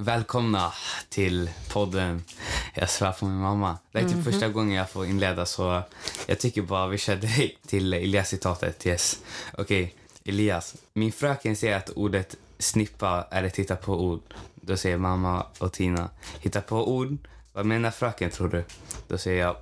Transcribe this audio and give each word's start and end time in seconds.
Välkomna 0.00 0.72
till 1.08 1.50
podden 1.72 2.24
Jag 2.74 2.90
svär 2.90 3.12
på 3.12 3.24
min 3.26 3.40
mamma. 3.40 3.78
Det 3.92 3.98
är 3.98 4.08
typ 4.08 4.24
första 4.24 4.48
gången 4.48 4.74
jag 4.74 4.90
får 4.90 5.06
inleda 5.06 5.46
så 5.46 5.82
jag 6.26 6.40
tycker 6.40 6.62
bara 6.62 6.86
vi 6.86 6.98
kör 6.98 7.16
direkt 7.16 7.68
till 7.68 7.94
Elias-citatet. 7.94 8.86
Yes. 8.86 9.18
Okej, 9.58 9.94
Elias. 10.24 10.76
Min 10.92 11.12
fröken 11.12 11.56
säger 11.56 11.76
att 11.76 11.90
ordet 11.90 12.36
snippa 12.58 13.26
är 13.30 13.42
ett 13.42 13.56
hitta 13.56 13.76
på 13.76 14.04
ord. 14.04 14.34
Då 14.54 14.76
säger 14.76 14.98
mamma 14.98 15.46
och 15.58 15.72
Tina, 15.72 16.10
hitta 16.40 16.60
på 16.60 16.92
ord? 16.94 17.28
Vad 17.52 17.66
menar 17.66 17.90
fröken 17.90 18.30
tror 18.30 18.48
du? 18.48 18.64
Då 19.08 19.18
säger 19.18 19.42
jag, 19.42 19.56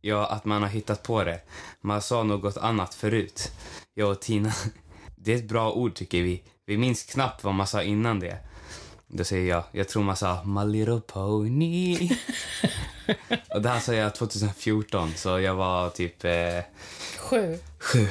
ja 0.00 0.26
att 0.26 0.44
man 0.44 0.62
har 0.62 0.68
hittat 0.68 1.02
på 1.02 1.24
det. 1.24 1.40
Man 1.80 2.02
sa 2.02 2.22
något 2.22 2.56
annat 2.56 2.94
förut. 2.94 3.52
Jag 3.94 4.10
och 4.10 4.20
Tina, 4.20 4.52
det 5.16 5.32
är 5.32 5.36
ett 5.36 5.48
bra 5.48 5.72
ord 5.72 5.94
tycker 5.94 6.22
vi. 6.22 6.42
Vi 6.66 6.76
minns 6.78 7.02
knappt 7.02 7.44
vad 7.44 7.54
man 7.54 7.66
sa 7.66 7.82
innan 7.82 8.20
det. 8.20 8.47
Då 9.08 9.24
säger 9.24 9.48
jag, 9.48 9.62
jag 9.72 9.88
tror 9.88 10.02
man 10.02 10.16
sa 10.16 10.44
My 10.44 10.64
little 10.64 11.00
pony. 11.00 11.96
och 13.54 13.62
det 13.62 13.68
här 13.68 13.80
sa 13.80 13.94
jag 13.94 14.14
2014, 14.14 15.12
så 15.16 15.40
jag 15.40 15.54
var 15.54 15.90
typ 15.90 16.24
eh, 16.24 16.60
Sju. 17.18 17.58
sju. 17.78 18.06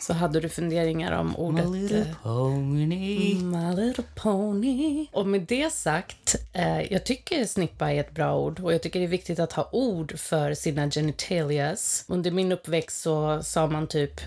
Så 0.00 0.12
hade 0.12 0.40
du 0.40 0.48
funderingar 0.48 1.12
om 1.12 1.36
ordet... 1.36 1.70
My 1.70 1.82
little 1.82 1.98
eh, 1.98 2.22
pony. 2.22 3.34
My 3.34 3.74
little 3.76 4.04
pony. 4.14 5.06
Och 5.12 5.26
med 5.26 5.40
det 5.40 5.72
sagt, 5.72 6.36
eh, 6.52 6.92
jag 6.92 7.04
tycker 7.04 7.44
snippa 7.44 7.92
är 7.92 8.00
ett 8.00 8.14
bra 8.14 8.38
ord 8.38 8.60
och 8.60 8.74
jag 8.74 8.82
tycker 8.82 8.98
det 8.98 9.06
är 9.06 9.08
viktigt 9.08 9.38
att 9.38 9.52
ha 9.52 9.68
ord 9.72 10.18
för 10.18 10.54
sina 10.54 10.90
genitalias. 10.90 12.04
Under 12.08 12.30
min 12.30 12.52
uppväxt 12.52 13.02
så 13.02 13.42
sa 13.42 13.66
man 13.66 13.86
typ 13.86 14.20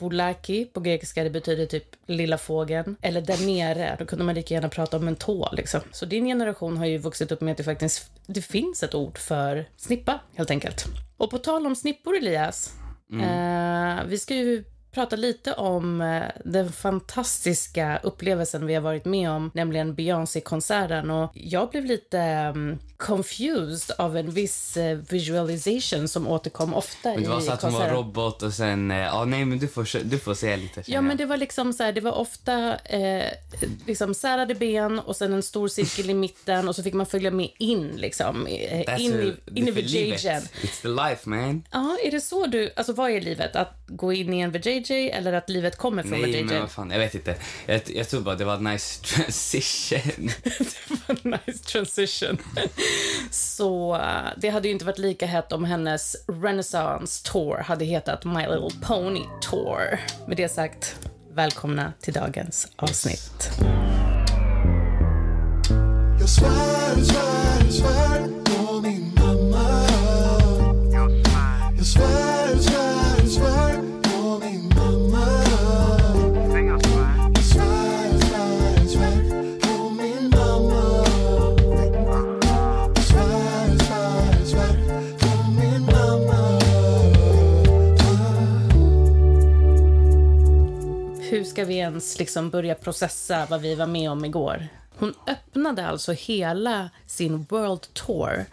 Bolaki 0.00 0.64
på 0.64 0.80
grekiska, 0.80 1.24
det 1.24 1.30
betyder 1.30 1.66
typ 1.66 1.84
lilla 2.06 2.38
fågeln. 2.38 2.96
Eller 3.02 3.20
där 3.20 3.46
nere, 3.46 3.96
då 3.98 4.06
kunde 4.06 4.24
man 4.24 4.34
lika 4.34 4.54
gärna 4.54 4.68
prata 4.68 4.96
om 4.96 5.08
en 5.08 5.16
tå 5.16 5.48
liksom. 5.52 5.80
Så 5.92 6.06
din 6.06 6.24
generation 6.24 6.76
har 6.76 6.86
ju 6.86 6.98
vuxit 6.98 7.32
upp 7.32 7.40
med 7.40 7.52
att 7.52 7.58
det 7.58 7.64
faktiskt 7.64 8.10
det 8.26 8.42
finns 8.42 8.82
ett 8.82 8.94
ord 8.94 9.18
för 9.18 9.68
snippa, 9.76 10.20
helt 10.34 10.50
enkelt. 10.50 10.84
Och 11.16 11.30
på 11.30 11.38
tal 11.38 11.66
om 11.66 11.76
snippor, 11.76 12.16
Elias. 12.16 12.74
Eh, 13.12 14.04
vi 14.06 14.18
ska 14.18 14.34
ju 14.34 14.64
prata 14.92 15.16
lite 15.16 15.52
om 15.52 16.00
eh, 16.00 16.22
den 16.44 16.72
fantastiska 16.72 18.00
upplevelsen 18.02 18.66
vi 18.66 18.74
har 18.74 18.82
varit 18.82 19.04
med 19.04 19.30
om, 19.30 19.50
nämligen 19.54 19.94
Beyoncé-konserten. 19.94 21.10
Och 21.10 21.30
jag 21.34 21.70
blev 21.70 21.84
lite 21.84 22.18
um, 22.54 22.78
confused 22.96 23.96
av 23.98 24.16
en 24.16 24.30
viss 24.30 24.76
eh, 24.76 24.98
visualization 25.08 26.08
som 26.08 26.28
återkom 26.28 26.74
ofta 26.74 27.08
Men 27.08 27.18
i 27.18 27.22
det 27.22 27.28
var 27.28 27.40
så 27.40 27.52
att 27.52 27.62
hon 27.62 27.72
var 27.72 27.88
robot 27.88 28.42
och 28.42 28.52
sen... 28.52 28.90
eh, 28.90 28.96
Ja, 28.98 29.24
nej, 29.24 29.44
men 29.44 29.58
du 29.58 29.68
får, 29.68 30.04
du 30.04 30.18
får 30.18 30.34
säga 30.34 30.56
lite. 30.56 30.82
Ja, 30.86 31.00
men 31.00 31.16
det 31.16 31.26
var 31.26 31.36
liksom 31.36 31.72
så 31.72 31.82
här, 31.82 31.92
det 31.92 32.00
var 32.00 32.12
ofta 32.12 32.76
eh, 32.78 33.24
liksom 33.86 34.14
särade 34.14 34.54
ben 34.54 34.98
och 34.98 35.16
sen 35.16 35.32
en 35.32 35.42
stor 35.42 35.68
cirkel 35.68 36.10
i 36.10 36.14
mitten 36.14 36.68
och 36.68 36.76
så 36.76 36.82
fick 36.82 36.94
man 36.94 37.06
följa 37.06 37.30
med 37.30 37.48
in 37.58 37.88
liksom, 37.96 38.46
eh, 38.46 38.80
That's 38.80 38.98
in, 38.98 39.30
a- 39.30 39.50
in 39.54 39.64
livet. 39.64 39.84
VJjen. 40.24 40.42
It's 40.42 40.82
the 40.82 40.88
life, 40.88 41.28
man. 41.28 41.62
Ja, 41.70 41.96
är 42.04 42.10
det 42.10 42.20
så 42.20 42.46
du, 42.46 42.70
alltså 42.76 42.92
vad 42.92 43.10
är 43.10 43.20
livet? 43.20 43.56
Att 43.56 43.74
gå 43.86 44.12
in 44.12 44.34
i 44.34 44.40
en 44.40 44.52
VJJ 44.80 45.10
eller 45.10 45.32
att 45.32 45.48
livet 45.48 45.76
kommer 45.76 46.02
från 46.02 46.20
Nej, 46.20 46.32
VJJ? 46.32 46.42
men 46.44 46.60
vad 46.60 46.70
fan, 46.70 46.90
jag 46.90 46.98
vet 46.98 47.14
inte. 47.14 47.34
Jag, 47.66 47.80
jag 47.86 48.08
tror 48.08 48.20
bara 48.20 48.34
det 48.34 48.44
var 48.44 48.54
en 48.54 48.64
nice 48.64 49.02
transition. 49.16 50.30
det 50.44 50.90
var 51.08 51.16
en 51.22 51.40
nice 51.46 51.64
transition. 51.64 52.38
Så 53.30 53.94
eh, 53.94 54.00
det 54.36 54.48
hade 54.48 54.68
ju 54.68 54.72
inte 54.72 54.84
varit 54.84 54.98
lika 54.98 55.26
hett 55.26 55.52
om 55.52 55.64
hennes 55.64 56.16
Renaissance 56.42 57.32
Tour 57.32 57.56
hade 57.56 57.84
hetat 57.84 58.24
My 58.24 58.40
Little 58.40 58.80
Pony 58.82 59.22
Tour. 59.50 60.00
Med 60.26 60.36
det 60.36 60.48
sagt, 60.48 60.96
välkomna 61.32 61.92
till 62.00 62.14
dagens 62.14 62.72
avsnitt. 62.76 63.50
Jag 63.60 63.89
ska 91.60 91.66
vi 91.66 91.76
ens 91.76 92.18
liksom 92.18 92.50
börja 92.50 92.74
processa 92.74 93.46
vad 93.50 93.60
vi 93.60 93.74
var 93.74 93.86
med 93.86 94.10
om 94.10 94.24
igår? 94.24 94.68
Hon 94.98 95.14
öppnade 95.26 95.86
alltså 95.86 96.12
hela 96.12 96.90
sin 97.06 97.46
World 97.48 97.94
Tour, 97.94 98.44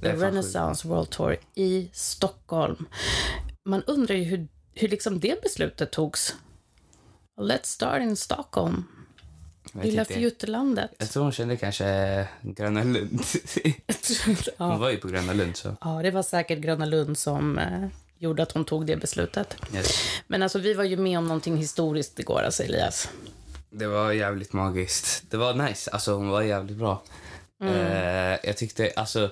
The 0.00 0.12
Renaissance 0.12 0.88
World 0.88 1.10
Tour, 1.10 1.36
i 1.54 1.90
Stockholm. 1.92 2.88
Man 3.64 3.82
undrar 3.82 4.14
ju 4.14 4.24
hur, 4.24 4.48
hur 4.74 4.88
liksom 4.88 5.20
det 5.20 5.42
beslutet 5.42 5.90
togs. 5.90 6.34
Let's 7.40 7.64
start 7.66 8.02
in 8.02 8.16
Stockholm, 8.16 8.84
lilla 9.82 10.04
fjuttelandet. 10.04 10.90
Jag 10.98 11.10
tror 11.10 11.22
hon 11.22 11.32
kände 11.32 11.56
kanske 11.56 12.28
Gröna 12.42 12.84
Lund. 12.84 13.20
Hon 14.56 14.80
var 14.80 14.90
ju 14.90 14.96
på 14.96 15.08
Gröna 15.08 15.32
Lund, 15.32 15.56
så... 15.56 15.76
ja, 15.80 16.00
det 16.02 16.10
var 16.10 16.22
säkert 16.22 16.58
Gröna 16.58 16.84
Lund 16.84 17.18
som 17.18 17.58
eh, 17.58 17.88
gjorde 18.20 18.42
att 18.42 18.52
hon 18.52 18.64
tog 18.64 18.86
det 18.86 18.96
beslutet. 18.96 19.56
Yes. 19.74 19.98
Men 20.26 20.42
alltså, 20.42 20.58
vi 20.58 20.74
var 20.74 20.84
ju 20.84 20.96
med 20.96 21.18
om 21.18 21.24
någonting 21.26 21.56
historiskt 21.56 22.18
igår, 22.18 22.42
alltså 22.42 22.62
Elias. 22.62 23.08
Det 23.70 23.86
var 23.86 24.12
jävligt 24.12 24.52
magiskt. 24.52 25.22
Det 25.30 25.36
var 25.36 25.54
nice. 25.54 25.90
Alltså, 25.90 26.12
hon 26.14 26.28
var 26.28 26.42
jävligt 26.42 26.76
bra. 26.76 27.02
Mm. 27.62 27.74
Eh, 27.74 28.38
jag 28.42 28.56
tyckte, 28.56 28.92
alltså... 28.96 29.30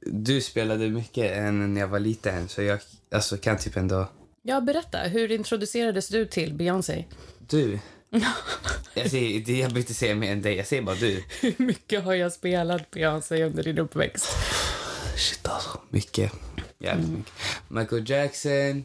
Du 0.00 0.40
spelade 0.40 0.88
mycket 0.88 1.32
än 1.36 1.74
när 1.74 1.80
jag 1.80 1.88
var 1.88 1.98
liten, 2.00 2.48
så 2.48 2.62
jag 2.62 2.78
alltså, 3.12 3.36
kan 3.36 3.58
typ 3.58 3.76
ändå... 3.76 4.08
Ja, 4.42 4.60
berätta. 4.60 4.98
Hur 4.98 5.30
introducerades 5.32 6.08
du 6.08 6.26
till 6.26 6.54
Beyoncé? 6.54 7.04
Du. 7.38 7.78
jag, 8.94 9.10
säger, 9.10 9.40
det- 9.40 9.52
jag 9.52 9.58
behöver 9.58 9.78
inte 9.78 9.94
säga 9.94 10.14
mer 10.14 10.32
än 10.32 10.42
dig, 10.42 10.56
jag 10.56 10.66
säger 10.66 10.82
bara 10.82 10.96
du. 10.96 11.24
Hur 11.40 11.54
mycket 11.56 12.04
har 12.04 12.14
jag 12.14 12.32
spelat 12.32 12.90
Beyoncé 12.90 13.44
under 13.44 13.62
din 13.62 13.78
uppväxt? 13.78 14.26
Shit 15.16 15.48
alltså. 15.48 15.80
Mycket. 15.90 16.32
Jävligt 16.78 17.06
Mm. 17.08 17.18
mycket. 17.18 17.32
Michael 17.68 18.10
Jackson, 18.10 18.84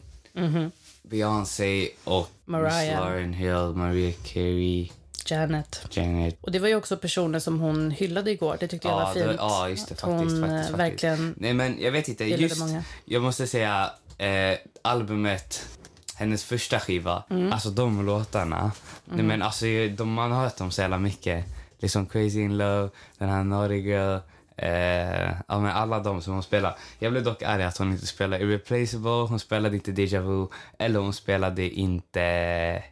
Beyoncé 1.02 1.88
och. 2.04 2.30
Mariah. 2.44 2.80
Miss 2.80 2.90
Lauryn 3.00 3.32
Hill, 3.32 3.72
Maria 3.74 4.12
Carey, 4.24 4.90
Janet. 5.26 5.86
Janet. 5.90 6.36
Och 6.40 6.52
det 6.52 6.58
var 6.58 6.68
ju 6.68 6.74
också 6.76 6.96
personer 6.96 7.38
som 7.38 7.60
hon 7.60 7.90
hyllade 7.90 8.30
igår. 8.30 8.56
Det 8.60 8.68
tyckte 8.68 8.88
jag 8.88 8.94
var 8.94 9.14
det 9.14 9.20
var- 9.20 9.28
fint. 9.28 9.40
Ja, 9.40 9.68
just 9.68 9.88
det. 9.88 9.94
Faktiskt, 9.94 10.06
hon 10.06 10.18
faktiskt, 10.18 10.42
eh, 10.44 10.50
faktiskt. 10.56 10.78
verkligen... 10.78 11.34
Nej, 11.38 11.54
men 11.54 11.80
jag 11.80 11.92
vet 11.92 12.08
inte. 12.08 12.24
Just, 12.24 12.60
många. 12.60 12.84
jag 13.04 13.22
måste 13.22 13.46
säga, 13.46 13.90
eh, 14.18 14.58
albumet, 14.82 15.66
hennes 16.14 16.44
första 16.44 16.80
skiva, 16.80 17.24
Mm. 17.30 17.52
alltså 17.52 17.70
de 17.70 18.06
låtarna. 18.06 18.72
Nej, 19.04 19.24
men 19.24 19.42
alltså, 19.42 19.64
de, 19.96 20.12
man 20.12 20.32
har 20.32 20.42
hört 20.42 20.56
dem 20.56 20.70
så 20.70 20.80
jävla 20.80 20.98
mycket. 20.98 21.44
Liksom 21.78 22.06
Crazy 22.06 22.40
in 22.40 22.56
Love, 22.58 22.88
den 23.18 23.28
här 23.28 23.44
Naughty 23.44 23.74
Girl. 23.80 24.18
Eh, 24.56 25.30
ja, 25.48 25.58
men 25.60 25.66
alla 25.66 26.00
de 26.00 26.22
som 26.22 26.32
hon 26.34 26.42
spelar. 26.42 26.76
Jag 26.98 27.12
blev 27.12 27.24
dock 27.24 27.42
arg 27.42 27.62
att 27.62 27.78
hon 27.78 27.92
inte 27.92 28.06
spelade 28.06 28.44
Irreplaceable, 28.44 29.10
hon 29.28 29.40
spelade 29.40 29.76
inte 29.76 29.92
Deja 29.92 30.20
Vu 30.20 30.46
eller 30.78 31.00
hon 31.00 31.12
spelade 31.12 31.70
inte 31.70 32.20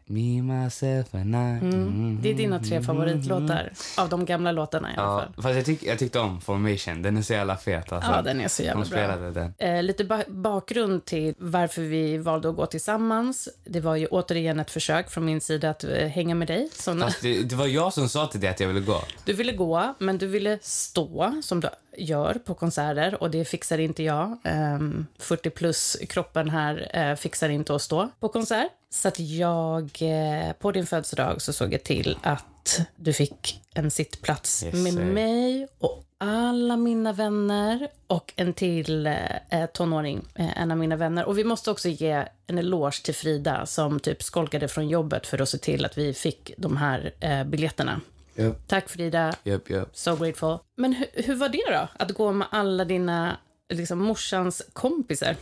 Me, 0.06 0.42
Myself 0.42 1.14
and 1.14 1.34
I. 1.34 1.38
Mm. 1.38 2.18
Det 2.22 2.30
är 2.30 2.34
dina 2.34 2.58
tre 2.60 2.82
favoritlåtar. 2.82 3.72
Av 3.98 4.08
de 4.08 4.24
gamla 4.24 4.52
låtarna 4.52 4.90
i 4.92 4.96
alla 4.96 5.06
Ja, 5.06 5.20
fall. 5.20 5.42
fast 5.42 5.54
jag, 5.56 5.64
tyck, 5.64 5.82
jag 5.82 5.98
tyckte 5.98 6.18
om 6.18 6.40
Formation. 6.40 7.02
Den 7.02 7.16
är 7.16 7.22
så 7.22 7.32
jävla 7.32 7.56
fet. 7.56 7.92
Alltså. 7.92 8.10
Ja, 8.10 8.22
den 8.22 8.40
är 8.40 8.48
så 8.48 8.62
jävla 8.62 8.82
Hon 8.82 8.90
bra. 8.90 8.98
spelade 8.98 9.30
den. 9.30 9.54
Eh, 9.58 9.82
lite 9.82 10.04
ba- 10.04 10.24
bakgrund 10.28 11.04
till 11.04 11.34
varför 11.38 11.82
vi 11.82 12.18
valde 12.18 12.48
att 12.48 12.56
gå 12.56 12.66
tillsammans. 12.66 13.48
Det 13.64 13.80
var 13.80 13.96
ju 13.96 14.06
återigen 14.06 14.60
ett 14.60 14.70
försök 14.70 15.10
från 15.10 15.24
min 15.24 15.40
sida 15.40 15.70
att 15.70 15.84
eh, 15.84 15.90
hänga 16.08 16.34
med 16.34 16.48
dig. 16.48 16.68
Som 16.72 17.00
Fast 17.00 17.22
det, 17.22 17.42
det 17.42 17.54
var 17.54 17.66
jag 17.66 17.92
som 17.92 18.08
sa 18.08 18.26
till 18.26 18.40
dig 18.40 18.50
att 18.50 18.60
jag 18.60 18.68
ville 18.68 18.80
gå. 18.80 19.00
Du 19.24 19.32
ville 19.32 19.52
gå, 19.52 19.94
men 19.98 20.18
du 20.18 20.26
ville 20.26 20.58
stå 20.62 21.42
som 21.52 21.60
du 21.60 21.68
gör 21.96 22.34
på 22.34 22.54
konserter 22.54 23.22
och 23.22 23.30
det 23.30 23.44
fixar 23.44 23.78
inte 23.78 24.02
jag. 24.02 24.38
Ehm, 24.44 25.06
40 25.18 25.50
plus 25.50 25.96
kroppen 26.08 26.50
här 26.50 26.90
eh, 26.92 27.16
fixar 27.16 27.48
inte 27.48 27.74
att 27.74 27.82
stå 27.82 28.08
på 28.20 28.28
konsert. 28.28 28.70
Så 28.90 29.08
att 29.08 29.18
jag 29.18 29.90
eh, 30.00 30.52
på 30.52 30.72
din 30.72 30.86
födelsedag 30.86 31.42
så 31.42 31.52
såg 31.52 31.72
jag 31.72 31.82
till 31.82 32.18
att 32.22 32.80
du 32.96 33.12
fick 33.12 33.60
en 33.74 33.90
sittplats 33.90 34.64
Yes, 34.64 34.74
med 34.74 35.06
mig 35.06 35.68
och 35.78 36.04
alla 36.18 36.76
mina 36.76 37.12
vänner 37.12 37.88
och 38.06 38.32
en 38.36 38.52
till 38.52 39.06
eh, 39.06 39.66
tonåring, 39.72 40.24
eh, 40.34 40.60
en 40.60 40.70
av 40.70 40.78
mina 40.78 40.96
vänner. 40.96 41.24
Och 41.24 41.38
vi 41.38 41.44
måste 41.44 41.70
också 41.70 41.88
ge 41.88 42.24
en 42.46 42.58
eloge 42.58 43.02
till 43.04 43.14
Frida 43.14 43.66
som 43.66 44.00
typ 44.00 44.22
skolkade 44.22 44.68
från 44.68 44.88
jobbet 44.88 45.26
för 45.26 45.42
att 45.42 45.48
se 45.48 45.58
till 45.58 45.84
att 45.84 45.98
vi 45.98 46.14
fick 46.14 46.52
de 46.56 46.76
här 46.76 47.12
eh, 47.20 47.44
biljetterna. 47.44 48.00
Japp, 48.34 48.68
Tack 48.68 48.88
Frida, 48.88 49.34
japp, 49.44 49.70
japp. 49.70 49.88
So 49.92 50.16
grateful. 50.16 50.58
Men 50.76 50.92
hur, 50.92 51.22
hur 51.22 51.34
var 51.34 51.48
det 51.48 51.62
då? 51.70 51.88
Att 52.04 52.10
gå 52.10 52.32
med 52.32 52.48
alla 52.50 52.84
dina, 52.84 53.36
liksom 53.68 53.98
morsans 53.98 54.62
kompisar? 54.72 55.36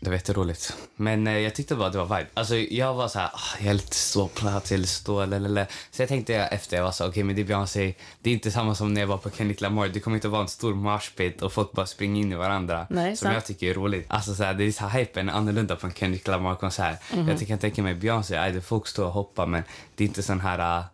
Det 0.00 0.10
var 0.10 0.16
jätteroligt. 0.16 0.76
Men 0.96 1.26
eh, 1.26 1.38
jag 1.38 1.54
tyckte 1.54 1.74
bara 1.74 1.90
det 1.90 1.98
var 1.98 2.18
vibe. 2.18 2.30
Alltså 2.34 2.56
jag 2.56 2.94
var 2.94 3.08
så 3.08 3.18
här, 3.18 3.30
ah, 3.32 3.56
jag 3.60 3.68
är 3.68 3.74
lite 3.74 3.94
ståplats 3.94 4.72
stå, 4.84 5.24
lalala. 5.24 5.66
Så 5.90 6.02
jag 6.02 6.08
tänkte 6.08 6.34
efter, 6.34 6.76
jag 6.76 6.84
var 6.84 6.92
så 6.92 7.08
okej 7.08 7.22
men 7.22 7.36
det 7.36 7.42
är 7.42 7.44
Beyoncé. 7.44 7.94
Det 8.20 8.30
är 8.30 8.34
inte 8.34 8.50
samma 8.50 8.74
som 8.74 8.94
när 8.94 9.00
jag 9.00 9.08
var 9.08 9.18
på 9.18 9.30
Kendrick 9.30 9.60
Lamar. 9.60 9.88
Det 9.88 10.00
kommer 10.00 10.14
inte 10.14 10.28
vara 10.28 10.42
en 10.42 10.48
stor 10.48 10.74
marshpit 10.74 11.42
och 11.42 11.52
folk 11.52 11.72
bara 11.72 11.86
springer 11.86 12.20
in 12.22 12.32
i 12.32 12.34
varandra. 12.34 12.86
Nej, 12.90 13.16
som 13.16 13.26
sant. 13.26 13.34
jag 13.34 13.44
tycker 13.44 13.70
är 13.70 13.74
roligt. 13.74 14.06
Alltså 14.08 14.34
så 14.34 14.42
här, 14.42 14.54
det 14.54 14.64
är 14.64 14.72
så 14.72 14.86
här, 14.86 14.98
hypen 14.98 15.28
är 15.28 15.32
annorlunda 15.32 15.76
på 15.76 15.86
en 15.86 15.92
Kendrick 15.92 16.28
Lamar-konsert. 16.28 17.12
Mhm. 17.14 17.28
Jag 17.28 17.48
kan 17.48 17.58
tänka 17.58 17.82
mig 17.82 17.94
Beyoncé, 17.94 18.36
aj, 18.36 18.60
folk 18.60 18.86
står 18.86 19.04
och 19.04 19.12
hoppar 19.12 19.46
men 19.46 19.62
det 19.94 20.04
är 20.04 20.08
inte 20.08 20.22
sån 20.22 20.40
här... 20.40 20.84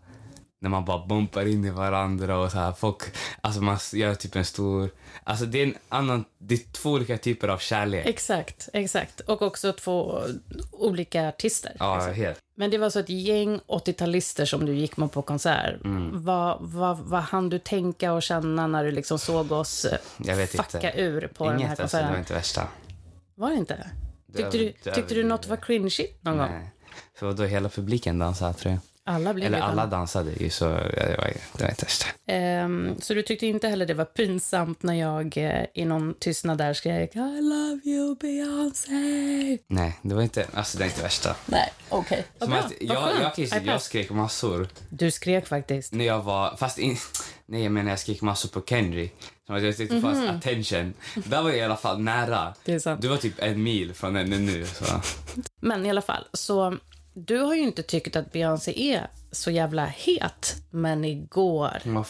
när 0.62 0.70
man 0.70 0.84
bara 0.84 1.06
bumpar 1.06 1.46
in 1.46 1.64
i 1.64 1.70
varandra 1.70 2.38
och 2.38 2.50
så 2.52 2.58
här 2.58 2.72
folk, 2.72 3.02
alltså 3.40 3.60
man 3.60 3.78
gör 3.92 4.14
typ 4.14 4.36
en 4.36 4.44
stor, 4.44 4.90
alltså 5.24 5.44
det 5.46 5.58
är 5.58 5.66
en 5.66 5.74
annan, 5.88 6.24
det 6.38 6.54
är 6.54 6.72
två 6.72 6.90
olika 6.90 7.18
typer 7.18 7.48
av 7.48 7.58
kärlek. 7.58 8.06
Exakt, 8.06 8.68
exakt. 8.72 9.20
Och 9.20 9.42
också 9.42 9.72
två 9.72 10.22
olika 10.72 11.28
artister. 11.28 11.72
Ja, 11.78 11.94
Liksom. 11.96 12.14
helt. 12.14 12.38
Men 12.54 12.70
det 12.70 12.78
var 12.78 12.90
så 12.90 12.98
ett 12.98 13.08
gäng 13.08 13.60
80-talister 13.66 14.44
som 14.44 14.66
du 14.66 14.74
gick 14.74 14.96
med 14.96 15.12
på 15.12 15.22
konsert. 15.22 15.84
Mm. 15.84 16.24
Vad, 16.24 16.56
vad, 16.60 16.98
vad 16.98 17.22
hann 17.22 17.48
du 17.48 17.58
tänka 17.58 18.12
och 18.12 18.22
känna 18.22 18.66
när 18.66 18.84
du 18.84 18.90
liksom 18.90 19.18
såg 19.18 19.52
oss 19.52 19.84
eh, 19.84 19.98
fucka 20.46 20.88
inte. 20.88 21.00
ur 21.00 21.26
på 21.26 21.44
den 21.44 21.52
här 21.52 21.66
Inget, 21.66 21.80
alltså, 21.80 21.96
det 21.96 22.02
konserten? 22.02 22.10
var 22.10 22.18
inte 22.18 22.34
värsta. 22.34 22.68
Var 23.34 23.50
det 23.50 23.56
inte? 23.56 23.90
Tyckte 24.36 24.58
du, 24.58 24.72
tyckte 24.94 25.14
du 25.14 25.24
något 25.24 25.46
var 25.46 25.56
cringy 25.56 26.06
någon 26.20 26.38
gång? 26.38 26.50
Nej. 26.50 26.70
Så 27.20 27.32
då 27.32 27.44
hela 27.44 27.68
publiken 27.68 28.18
dansade 28.18 28.54
tror 28.54 28.72
jag. 28.72 28.80
Alla 29.04 29.34
blev 29.34 29.46
Eller 29.46 29.60
alla 29.60 29.86
dansade 29.86 30.32
ju 30.32 30.50
så 30.50 30.64
det 30.64 31.16
var, 31.18 31.32
det 31.52 31.62
var 31.62 31.70
inte. 31.70 31.86
Ehm, 32.26 33.00
så 33.00 33.14
du 33.14 33.22
tyckte 33.22 33.46
inte 33.46 33.68
heller 33.68 33.86
det 33.86 33.94
var 33.94 34.04
pinsamt 34.04 34.82
när 34.82 34.94
jag 34.94 35.36
eh, 35.36 35.64
i 35.74 35.84
någon 35.84 36.14
tystnad 36.14 36.58
där 36.58 36.74
skrek 36.74 37.16
I 37.16 37.18
love 37.18 37.80
you 37.84 38.16
Beyoncé? 38.20 39.58
Nej, 39.66 39.98
det 40.02 40.14
var 40.14 40.22
inte, 40.22 40.46
alltså 40.54 40.78
det 40.78 40.84
var 40.84 40.88
inte 40.90 41.02
värsta. 41.02 41.36
Nej, 41.46 41.72
okej. 41.88 42.24
Bra. 42.38 42.48
att 42.48 42.72
Vad 42.80 42.80
jag, 42.80 43.34
jag, 43.36 43.38
jag, 43.38 43.66
jag 43.66 43.82
skrek 43.82 44.10
massor 44.10 44.68
Du 44.88 45.10
skrek 45.10 45.46
faktiskt. 45.46 45.92
när 45.92 46.04
jag 46.04 46.22
var, 46.22 46.56
fast 46.56 46.78
in, 46.78 46.96
nej 47.46 47.62
jag 47.62 47.72
menar 47.72 47.90
jag 47.90 47.98
skrek 47.98 48.22
massor 48.22 48.48
på 48.48 48.60
Kendrick. 48.66 49.14
Som 49.46 49.56
att 49.56 49.62
jag 49.62 49.76
tyckte 49.76 49.94
det 49.94 50.00
fanns 50.00 50.28
attention. 50.28 50.94
Där 51.14 51.42
var 51.42 51.50
jag 51.50 51.58
i 51.58 51.62
alla 51.62 51.76
fall 51.76 52.00
nära. 52.00 52.54
Är. 52.64 52.96
Du 52.96 53.08
var 53.08 53.16
typ 53.16 53.34
en 53.38 53.62
mil 53.62 53.94
från 53.94 54.16
henne 54.16 54.38
nu. 54.38 54.66
Så. 54.66 54.84
Men 55.60 55.86
i 55.86 55.90
alla 55.90 56.02
fall, 56.02 56.24
så 56.32 56.78
du 57.14 57.38
har 57.38 57.54
ju 57.54 57.60
inte 57.62 57.82
tyckt 57.82 58.16
att 58.16 58.32
Beyoncé 58.32 58.92
är 58.94 59.06
så 59.32 59.50
jävla 59.50 59.86
het, 59.86 60.56
men 60.70 61.04
igår... 61.04 61.78
Hon 61.84 61.94
var. 61.94 62.06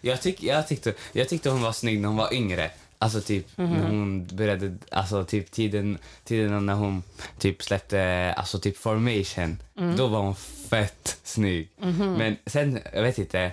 Jag, 0.00 0.22
tyck, 0.22 0.42
jag, 0.42 0.68
tyckte, 0.68 0.94
jag 1.12 1.28
tyckte 1.28 1.50
hon 1.50 1.62
var 1.62 1.72
snygg 1.72 2.00
när 2.00 2.08
hon 2.08 2.16
var 2.16 2.34
yngre. 2.34 2.70
Alltså 2.98 3.20
typ 3.20 3.58
Mhm. 3.58 3.70
när 3.72 3.86
hon 3.88 4.26
började, 4.26 4.76
alltså 4.90 5.24
typ 5.24 5.50
tiden, 5.50 5.98
tiden 6.24 6.66
när 6.66 6.74
hon 6.74 7.02
typ 7.38 7.62
släppte, 7.62 8.34
alltså 8.36 8.58
typ 8.58 8.76
Formation. 8.78 9.58
Mm. 9.78 9.96
Då 9.96 10.06
var 10.06 10.20
hon 10.20 10.34
fett 10.70 11.18
snygg. 11.22 11.68
Mhm. 11.78 12.12
Men 12.14 12.36
sen, 12.46 12.78
jag 12.94 13.02
vet 13.02 13.18
inte. 13.18 13.52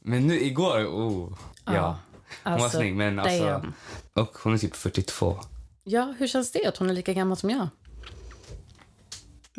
Men 0.00 0.26
nu 0.26 0.40
igår, 0.40 0.84
oh. 0.84 1.38
Ja. 1.64 1.98
Hon 2.44 2.52
var 2.52 2.60
alltså, 2.62 2.78
snygg 2.78 2.94
men 2.94 3.18
alltså. 3.18 3.44
damn. 3.44 3.72
Och 4.14 4.38
hon 4.38 4.54
är 4.54 4.58
typ 4.58 4.76
42. 4.76 5.38
Ja, 5.84 6.14
hur 6.18 6.26
känns 6.28 6.52
det 6.52 6.66
att 6.66 6.76
hon 6.76 6.90
är 6.90 6.94
lika 6.94 7.12
gammal 7.12 7.36
som 7.36 7.50
jag? 7.50 7.68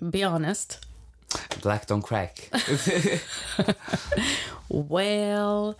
Be 0.01 0.27
honest. 0.27 0.79
Black 1.61 1.87
don't 1.87 2.01
crack. 2.01 2.51
Well, 4.89 5.73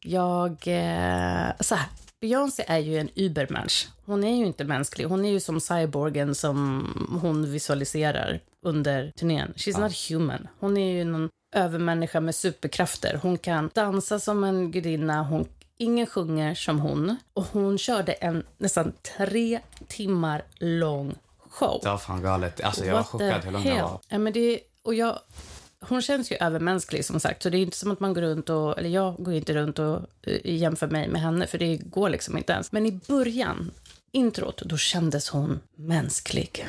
jag... 0.00 0.50
Eh, 0.50 1.52
så 1.60 1.74
här, 1.74 1.86
Beyoncé 2.20 2.64
är 2.66 2.78
ju 2.78 2.98
en 2.98 3.08
übermensch. 3.14 3.88
Hon 4.04 4.24
är 4.24 4.36
ju 4.36 4.46
inte 4.46 4.64
mänsklig. 4.64 5.04
Hon 5.04 5.24
är 5.24 5.30
ju 5.30 5.40
som 5.40 5.60
cyborgen 5.60 6.34
som 6.34 7.18
hon 7.22 7.52
visualiserar 7.52 8.40
under 8.62 9.10
turnén. 9.10 9.52
She's 9.56 9.80
not 9.80 10.10
human. 10.10 10.48
Hon 10.60 10.76
är 10.76 10.92
ju 10.92 11.04
någon 11.04 11.28
övermänniska 11.54 12.20
med 12.20 12.34
superkrafter. 12.34 13.18
Hon 13.22 13.38
kan 13.38 13.70
dansa 13.74 14.18
som 14.18 14.44
en 14.44 14.70
gudinna. 14.70 15.22
Hon, 15.22 15.48
ingen 15.78 16.06
sjunger 16.06 16.54
som 16.54 16.80
hon. 16.80 17.16
Och 17.32 17.44
hon 17.52 17.78
körde 17.78 18.12
en 18.12 18.42
nästan 18.58 18.92
tre 19.16 19.60
timmar 19.88 20.44
lång 20.58 21.14
show. 21.56 21.80
Var 21.84 21.98
fan 21.98 22.22
galet. 22.22 22.60
Alltså 22.60 22.84
jag 22.84 22.92
var 22.92 23.00
What 23.00 23.08
chockad 23.08 23.44
hur 23.44 23.52
lång 23.52 23.64
den 23.64 23.82
var. 23.82 24.00
Ja, 24.08 24.18
men 24.18 24.32
det, 24.32 24.60
och 24.82 24.94
jag, 24.94 25.18
hon 25.80 26.02
känns 26.02 26.32
ju 26.32 26.36
övermänsklig 26.36 27.04
som 27.04 27.20
sagt. 27.20 27.42
Så 27.42 27.50
det 27.50 27.58
är 27.58 27.62
inte 27.62 27.76
som 27.76 27.90
att 27.90 28.00
man 28.00 28.14
går 28.14 28.22
runt 28.22 28.50
och, 28.50 28.78
eller 28.78 28.88
jag 28.88 29.16
går 29.18 29.34
inte 29.34 29.54
runt 29.54 29.78
och 29.78 30.00
uh, 30.28 30.38
jämför 30.44 30.86
mig 30.86 31.08
med 31.08 31.20
henne. 31.20 31.46
För 31.46 31.58
det 31.58 31.76
går 31.76 32.10
liksom 32.10 32.38
inte 32.38 32.52
ens. 32.52 32.72
Men 32.72 32.86
i 32.86 33.00
början, 33.08 33.70
introt, 34.12 34.62
då 34.64 34.76
kändes 34.76 35.28
hon 35.28 35.60
mänsklig. 35.76 36.66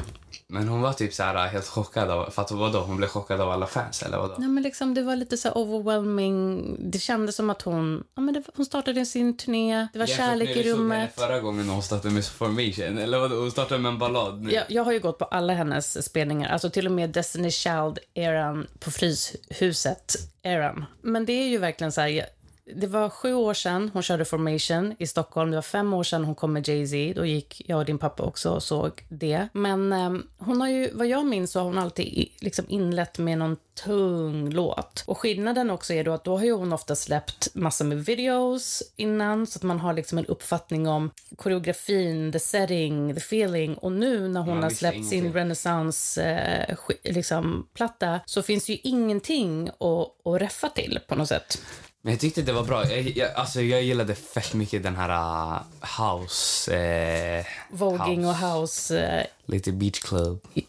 Men 0.50 0.68
hon 0.68 0.82
var 0.82 0.94
typ 0.94 1.14
så 1.14 1.24
här 1.24 1.48
helt 1.48 1.68
chockad 1.68 2.10
av, 2.10 2.30
för 2.30 2.42
att 2.42 2.52
vadå, 2.52 2.80
hon 2.80 2.98
blev 2.98 3.08
chockad 3.08 3.42
av 3.42 3.52
alla 3.52 3.68
fans 3.68 4.04
eller 4.04 4.18
vadå? 4.18 4.36
Nej, 4.38 4.50
men 4.50 4.64
liksom, 4.64 4.94
det 4.94 5.02
var 5.02 5.16
lite 5.16 5.38
så 5.38 5.52
overwhelming. 5.52 6.76
Det 6.92 7.00
kändes 7.00 7.36
som 7.36 7.50
att 7.50 7.62
hon, 7.62 8.04
ja, 8.16 8.22
men 8.22 8.34
det, 8.34 8.44
hon 8.56 8.66
startade 8.66 9.06
sin 9.06 9.38
turné. 9.38 9.88
Det 9.94 10.00
var 10.00 10.06
Jämfört 10.06 10.26
kärlek 10.26 10.50
i 10.50 10.74
rummet. 10.74 11.16
förra 11.16 11.40
gången 11.40 11.70
hon 11.70 11.84
startade 11.84 12.14
med 12.14 12.26
Formation, 12.26 12.98
eller 12.98 13.20
vadå, 13.20 13.36
hon 13.36 13.52
startade 13.52 13.82
med 13.82 13.90
en 13.90 14.00
ballad 14.00 14.42
nu. 14.42 14.52
Jag, 14.52 14.64
jag 14.68 14.84
har 14.84 14.92
ju 14.92 15.00
gått 15.00 15.18
på 15.18 15.26
alla 15.26 15.54
hennes 15.54 16.06
spelningar, 16.06 16.50
alltså 16.50 16.70
till 16.70 16.86
och 16.86 16.92
med 16.92 17.10
Destiny 17.10 17.50
Child-eran 17.50 18.68
på 18.80 18.92
Fryshuset-eran. 18.92 20.86
Men 21.02 21.26
det 21.26 21.34
är 21.34 21.48
ju 21.48 21.58
verkligen 21.58 21.92
så 21.92 22.02
här, 22.02 22.26
det 22.76 22.88
var 22.88 23.10
sju 23.10 23.34
år 23.34 23.54
sedan 23.54 23.90
hon 23.94 24.04
körde 24.04 24.26
Formation 24.26 24.96
i 25.00 25.08
Stockholm. 25.08 25.52
Det 25.52 25.58
var 25.58 25.62
fem 25.62 25.94
år 25.94 26.04
sedan 26.04 26.26
hon 26.26 26.36
kom 26.36 26.54
med 26.54 26.68
Jay-Z. 26.68 27.14
Då 27.20 27.26
gick 27.26 27.62
jag 27.66 27.80
och 27.80 27.86
din 27.86 27.98
pappa 27.98 28.24
också 28.24 28.50
och 28.50 28.64
såg 28.64 29.06
det. 29.10 29.48
Men 29.54 29.94
ehm, 29.94 30.28
hon 30.38 30.62
har 30.62 30.68
ju, 30.68 30.92
vad 30.94 31.08
jag 31.08 31.26
minns 31.26 31.52
så 31.52 31.60
har 31.60 31.66
hon 31.66 31.78
alltid 31.78 32.06
i, 32.06 32.32
liksom 32.40 32.66
inlett 32.68 33.18
med 33.18 33.38
någon 33.38 33.58
tung 33.84 34.50
låt. 34.50 35.04
Och 35.08 35.18
skillnaden 35.18 35.70
också 35.70 35.94
är 35.94 36.04
då 36.04 36.14
att 36.14 36.24
då 36.24 36.38
har 36.38 36.46
ju 36.46 36.52
hon 36.52 36.74
ofta 36.74 36.96
släppt 36.96 37.56
massor 37.56 37.86
med 37.86 38.06
videos 38.06 38.84
innan 38.96 39.48
så 39.48 39.58
att 39.58 39.64
man 39.64 39.80
har 39.80 39.94
liksom 39.94 40.18
en 40.18 40.26
uppfattning 40.26 40.88
om 40.88 41.12
koreografin, 41.36 42.32
the 42.32 42.40
setting, 42.40 43.14
the 43.14 43.20
feeling. 43.20 43.76
Och 43.76 43.92
nu 43.92 44.28
när 44.28 44.40
hon 44.40 44.54
Man 44.54 44.64
har 44.64 44.70
släppt 44.70 45.06
sin 45.06 45.34
renässans 45.34 46.18
eh, 46.18 46.78
liksom, 47.04 47.68
platta 47.74 48.20
så 48.26 48.42
finns 48.42 48.70
ju 48.70 48.78
ingenting 48.84 49.68
att, 49.68 50.28
att 50.28 50.42
reffa 50.42 50.70
till 50.70 51.00
på 51.08 51.16
något 51.16 51.28
sätt. 51.28 51.62
Men 52.02 52.14
jag 52.14 52.20
tyckte 52.20 52.42
det 52.42 52.52
var 52.54 52.64
bra. 52.64 52.90
Jag, 52.92 53.02
jag, 53.02 53.34
alltså 53.34 53.62
jag 53.62 53.84
gillade 53.84 54.16
fett 54.16 54.54
mycket 54.54 54.84
den 54.84 54.96
här 54.96 55.10
uh, 55.10 55.62
house... 56.02 56.76
Eh, 56.76 57.46
Voging 57.70 58.26
och 58.28 58.36
house. 58.36 59.00
Eh, 59.00 59.26
Lite 59.46 59.72
beach 59.72 60.00
club. 60.00 60.42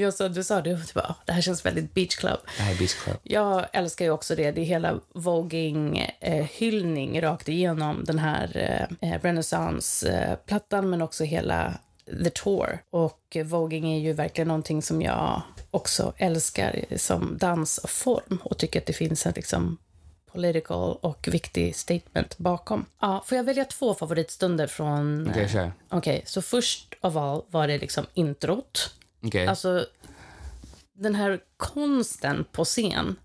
jag 0.00 0.14
sa, 0.14 0.28
du 0.28 0.44
sa 0.44 0.60
det, 0.60 0.72
och 0.72 0.78
bara, 0.94 1.04
"Ah, 1.04 1.14
det 1.26 1.32
här 1.32 1.40
känns 1.42 1.66
väldigt 1.66 1.94
beach 1.94 2.16
club. 2.16 2.38
Det 2.56 2.62
här 2.62 2.74
är 2.74 2.78
beach 2.78 2.94
club. 2.94 3.16
Jag 3.22 3.66
älskar 3.72 4.04
ju 4.04 4.10
också 4.10 4.36
det. 4.36 4.50
Det 4.50 4.60
är 4.60 4.64
hela 4.64 5.00
voging-hyllning 5.14 7.20
rakt 7.22 7.48
igenom 7.48 8.04
den 8.04 8.18
här 8.18 8.50
eh, 9.00 9.18
Renaissance-plattan, 9.22 10.90
men 10.90 11.02
också 11.02 11.24
hela 11.24 11.74
The 12.24 12.30
Tour. 12.30 12.78
Och 12.90 13.36
voging 13.44 13.92
är 13.92 13.98
ju 13.98 14.12
verkligen 14.12 14.48
någonting 14.48 14.82
som 14.82 15.02
jag 15.02 15.42
också 15.70 16.12
älskar 16.16 16.84
som 16.96 17.38
dansform 17.38 18.38
och 18.44 18.58
tycker 18.58 18.80
att 18.80 18.86
det 18.86 18.92
finns 18.92 19.26
en 19.26 19.32
liksom 19.36 19.78
political 20.32 20.96
och 21.00 21.28
viktig 21.28 21.76
statement 21.76 22.38
bakom. 22.38 22.86
Ja, 23.00 23.22
får 23.26 23.36
jag 23.36 23.44
välja 23.44 23.64
två 23.64 23.94
favoritstunder 23.94 24.66
från... 24.66 25.28
Okej, 25.30 25.48
kör. 25.48 25.72
Okej, 25.88 26.22
så 26.26 26.42
först 26.42 26.94
av 27.00 27.18
all 27.18 27.42
var 27.50 27.68
det 27.68 27.78
liksom 27.78 28.06
introt. 28.14 28.94
Okej. 29.22 29.46
Alltså, 29.46 29.86
den 30.92 31.14
här 31.14 31.40
konsten 31.56 32.44
på 32.52 32.64
scen, 32.64 33.16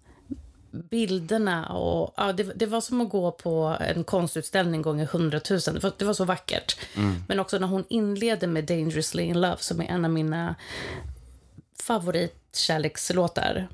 bilderna 0.71 1.65
och... 1.65 2.13
Ja, 2.17 2.33
det, 2.33 2.43
det 2.43 2.65
var 2.65 2.81
som 2.81 3.01
att 3.01 3.09
gå 3.09 3.31
på 3.31 3.77
en 3.79 4.03
konstutställning 4.03 4.81
gånger 4.81 5.05
hundratusen. 5.05 5.73
Det 5.73 5.83
var, 5.83 5.93
det 5.97 6.05
var 6.05 6.13
så 6.13 6.25
vackert. 6.25 6.77
Men 7.27 7.39
också 7.39 7.57
när 7.57 7.67
hon 7.67 7.83
inleder 7.89 8.47
med 8.47 8.65
Dangerously 8.65 9.23
in 9.23 9.41
Love, 9.41 9.57
som 9.59 9.81
är 9.81 9.85
en 9.85 10.05
av 10.05 10.11
mina 10.11 10.55
favoritkärlekslåtar. 11.83 13.67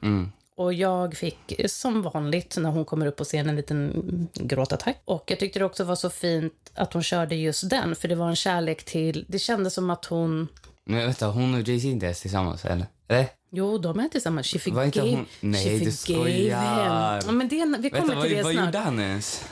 Och 0.61 0.73
jag 0.73 1.15
fick 1.17 1.61
som 1.67 2.01
vanligt 2.01 2.57
när 2.57 2.69
hon 2.69 2.85
kommer 2.85 3.05
upp 3.05 3.15
på 3.15 3.23
scenen 3.23 3.49
en 3.49 3.55
liten 3.55 4.27
gråtattack. 4.33 5.01
Och 5.05 5.23
jag 5.27 5.39
tyckte 5.39 5.59
det 5.59 5.65
också 5.65 5.83
var 5.83 5.95
så 5.95 6.09
fint 6.09 6.53
att 6.73 6.93
hon 6.93 7.03
körde 7.03 7.35
just 7.35 7.69
den, 7.69 7.95
för 7.95 8.07
det 8.07 8.15
var 8.15 8.29
en 8.29 8.35
kärlek 8.35 8.83
till... 8.85 9.25
Det 9.27 9.39
kändes 9.39 9.73
som 9.73 9.89
att 9.89 10.05
hon... 10.05 10.47
Men 10.85 11.05
vänta, 11.05 11.27
hon 11.27 11.53
och 11.53 11.59
Jay-Z 11.67 11.87
inte 11.87 12.05
ens 12.05 12.21
tillsammans, 12.21 12.65
eller? 12.65 12.85
Eller? 13.07 13.27
Jo, 13.51 13.77
de 13.77 13.99
är 13.99 14.09
tillsammans. 14.09 14.47
She 14.47 14.71
Var 14.71 14.83
inte 14.83 14.99
forgave, 14.99 15.17
hon- 15.17 15.25
Nej, 15.39 15.79
she 15.79 15.85
du 15.85 15.91
skojar. 15.91 17.21
Ja, 17.25 17.31
men 17.31 17.47
det, 17.47 17.55
vi 17.79 17.89
kommer 17.89 18.01
Vänta, 18.01 18.15
vad, 18.15 18.23
till 18.27 18.37
det 18.37 18.43
vad 18.43 18.53
snart. 18.53 18.65
gjorde 18.65 18.77
han 18.77 18.99
ens? 18.99 19.45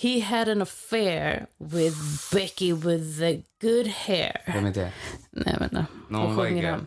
He 0.00 0.20
had 0.20 0.48
an 0.48 0.62
affair 0.62 1.46
with 1.58 1.96
Becky 2.32 2.72
with 2.72 3.18
the 3.18 3.42
good 3.66 3.86
hair. 3.86 4.42
Vem 4.46 4.66
är 4.66 4.72
det? 4.74 4.92
Nej, 5.30 5.56
men 5.60 5.68
nej. 5.72 5.84
Någon 6.08 6.26
Hon 6.26 6.36
sjunger 6.36 6.74
om... 6.74 6.86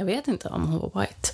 Jag 0.00 0.06
vet 0.06 0.28
inte 0.28 0.48
om 0.48 0.66
hon 0.66 0.80
var 0.92 1.00
white. 1.00 1.28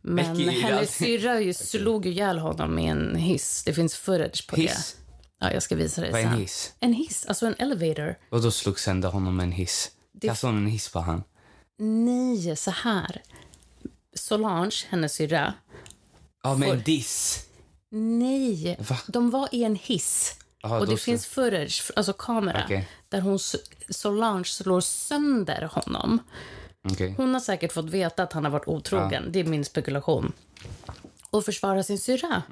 Men 0.00 0.36
Becky 0.36 0.50
hennes 0.60 0.94
syrra 0.96 1.40
ju 1.40 1.54
slog 1.54 2.06
ju 2.06 2.12
ihjäl 2.12 2.38
honom 2.38 2.74
med 2.74 2.90
en 2.90 3.16
hiss. 3.16 3.62
Det 3.66 3.72
finns 3.74 3.96
footage 3.96 4.46
på 4.48 4.56
det. 4.56 4.62
Hiss? 4.62 4.96
Ja, 5.38 5.52
jag 5.52 5.62
ska 5.62 5.76
visa 5.76 6.00
dig 6.00 6.10
Vad 6.12 6.20
är 6.20 6.24
en 6.24 6.30
sen. 6.32 6.40
hiss? 6.40 6.72
En 6.80 6.92
hiss, 6.92 7.26
alltså 7.26 7.46
en 7.46 7.54
elevator. 7.58 8.14
Och 8.30 8.42
då 8.42 8.50
slog 8.50 8.80
sönder 8.80 9.08
honom 9.08 9.40
en 9.40 9.52
hiss. 9.52 9.90
Kastade 10.22 10.52
hon 10.52 10.62
en 10.62 10.70
hiss 10.70 10.88
på 10.88 11.00
han? 11.00 11.22
Nej, 11.78 12.56
så 12.56 12.70
här. 12.70 13.22
Solange, 14.14 14.76
hennes 14.88 15.14
syrra. 15.14 15.54
Ja, 16.42 16.54
men 16.54 16.68
Får- 16.68 16.76
en 16.76 16.82
diss. 16.82 17.46
Nej, 17.90 18.76
Va? 18.88 18.98
de 19.06 19.30
var 19.30 19.48
i 19.52 19.64
en 19.64 19.76
hiss. 19.76 20.34
Jaha, 20.62 20.78
och 20.80 20.86
det 20.86 20.96
så. 20.96 21.02
finns 21.02 21.26
footage, 21.26 21.90
alltså 21.96 22.12
kamera, 22.12 22.62
Okej. 22.64 22.88
där 23.08 23.20
hon, 23.20 23.38
Solange 23.90 24.44
slår 24.44 24.80
sönder 24.80 25.70
honom. 25.72 26.18
Okej. 26.82 27.14
Hon 27.16 27.34
har 27.34 27.40
säkert 27.40 27.72
fått 27.72 27.90
veta 27.90 28.22
att 28.22 28.32
han 28.32 28.44
har 28.44 28.50
varit 28.50 28.68
otrogen. 28.68 29.32
Det 29.32 29.40
är 29.40 29.44
min 29.44 29.64
spekulation. 29.64 30.32
Och 31.30 31.44
försvara 31.44 31.82
sin 31.82 31.98
syrra. 31.98 32.42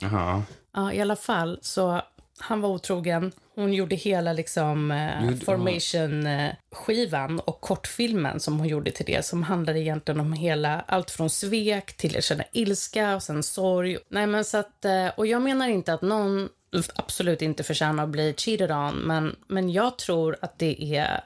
Ja, 0.73 0.93
i 0.93 1.01
alla 1.01 1.17
fall. 1.17 1.59
Så 1.63 2.03
han 2.39 2.61
var 2.61 2.69
otrogen. 2.69 3.33
Hon 3.55 3.73
gjorde 3.73 3.97
hela 3.97 4.33
liksom, 4.33 4.91
eh, 4.91 5.35
Formation-skivan 5.45 7.41
och 7.41 7.61
kortfilmen 7.61 8.41
som 8.41 8.59
hon 8.59 8.69
gjorde 8.69 8.91
till 8.91 9.07
det 9.07 9.25
som 9.25 9.43
handlade 9.43 9.81
egentligen 9.81 10.21
om 10.21 10.33
hela, 10.33 10.81
allt 10.81 11.11
från 11.11 11.31
svek 11.31 11.97
till 11.97 12.17
att 12.17 12.25
känna 12.25 12.45
ilska 12.53 13.15
och 13.15 13.23
sen 13.23 13.43
sorg. 13.43 13.99
Nej, 14.09 14.27
men 14.27 14.45
så 14.45 14.59
att, 14.59 14.85
eh, 14.85 15.07
och 15.17 15.27
jag 15.27 15.43
menar 15.43 15.69
inte 15.69 15.93
att 15.93 16.03
någon 16.03 16.49
absolut 16.95 17.43
inte 17.43 17.63
förtjänar 17.63 18.05
att 18.05 18.11
bli 18.11 18.35
cheated 18.37 18.71
on, 18.73 18.95
men, 18.95 19.37
men 19.47 19.73
jag 19.73 19.99
tror 19.99 20.37
att 20.41 20.59
det 20.59 20.97
är, 20.97 21.25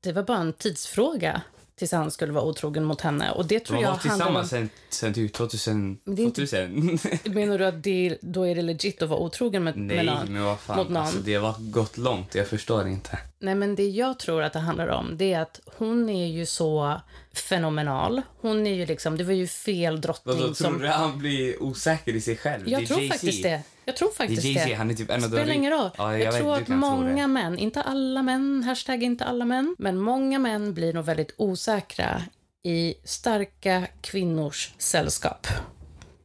det 0.00 0.12
var 0.12 0.22
bara 0.22 0.38
en 0.38 0.52
tidsfråga 0.52 1.42
tills 1.80 1.92
han 1.92 2.10
skulle 2.10 2.32
vara 2.32 2.44
otrogen 2.44 2.84
mot 2.84 3.00
henne. 3.00 3.30
Och 3.30 3.46
det 3.46 3.58
De 3.58 3.64
tror 3.64 3.76
har 3.76 3.82
jag 3.82 3.90
varit 3.90 4.04
handlar 4.04 4.26
om... 4.26 4.32
tillsammans 4.34 4.50
sen, 4.50 4.70
sen 4.88 5.14
typ 5.14 5.32
2000. 5.32 5.98
det 6.04 6.22
är 6.22 6.26
inte- 6.26 6.46
2000. 6.46 6.98
Menar 7.34 7.58
du 7.58 7.66
att 7.66 7.82
det, 7.82 8.18
då 8.22 8.46
är 8.46 8.54
det 8.54 8.62
legit 8.62 9.02
att 9.02 9.08
vara 9.08 9.20
otrogen 9.20 9.64
med, 9.64 9.76
med 9.76 9.96
Nej, 9.96 10.06
någon? 10.06 10.32
men 10.32 10.44
vad 10.44 10.60
fan. 10.60 10.76
mot 10.76 10.88
någon? 10.88 11.02
Alltså, 11.02 11.18
det 11.18 11.34
har 11.34 11.54
gått 11.58 11.96
långt. 11.98 12.34
Jag 12.34 12.46
förstår 12.48 12.88
inte. 12.88 13.18
Nej, 13.38 13.54
men 13.54 13.74
det 13.74 13.88
jag 13.88 14.18
tror 14.18 14.42
att 14.42 14.52
det 14.52 14.58
handlar 14.58 14.88
om 14.88 15.16
det 15.16 15.32
är 15.32 15.40
att 15.40 15.60
hon 15.76 16.08
är 16.08 16.26
ju 16.26 16.46
så 16.46 17.00
fenomenal. 17.34 18.22
Hon 18.40 18.66
är 18.66 18.74
ju 18.74 18.86
liksom, 18.86 19.16
det 19.16 19.24
var 19.24 19.32
ju 19.32 19.46
fel 19.46 20.00
drottning 20.00 20.34
Vadå, 20.34 20.54
tror 20.54 20.54
som... 20.54 20.78
du 20.78 20.88
han 20.88 21.18
blir 21.18 21.62
osäker 21.62 22.14
i 22.16 22.20
sig 22.20 22.36
själv? 22.36 22.68
Jag 22.68 22.86
tror 22.86 23.08
faktiskt 23.08 23.42
det. 23.42 23.62
Jag 23.90 23.96
tror 23.96 24.08
Det 24.08 24.14
faktiskt 24.14 24.44
Jay-Z, 24.44 24.68
det. 24.68 24.74
han 24.74 24.90
är 24.90 24.94
typ 24.94 25.10
en 25.10 25.24
av 25.24 25.30
de... 25.30 25.36
Spelar 25.36 25.52
ingen 25.54 25.72
roll. 25.72 25.90
Ja, 25.98 26.12
jag 26.12 26.20
jag, 26.20 26.32
vet, 26.32 26.40
tror 26.40 26.54
att 26.54 26.66
tro 26.66 26.76
många 26.76 27.22
det. 27.22 27.26
män, 27.26 27.58
inte 27.58 27.82
alla 27.82 28.22
män, 28.22 28.62
hashtag 28.66 29.02
inte 29.02 29.24
alla 29.24 29.44
män, 29.44 29.76
men 29.78 29.98
många 29.98 30.38
män 30.38 30.74
blir 30.74 30.92
nog 30.92 31.04
väldigt 31.04 31.34
osäkra 31.36 32.22
i 32.62 32.94
starka 33.04 33.86
kvinnors 34.00 34.74
sällskap. 34.78 35.46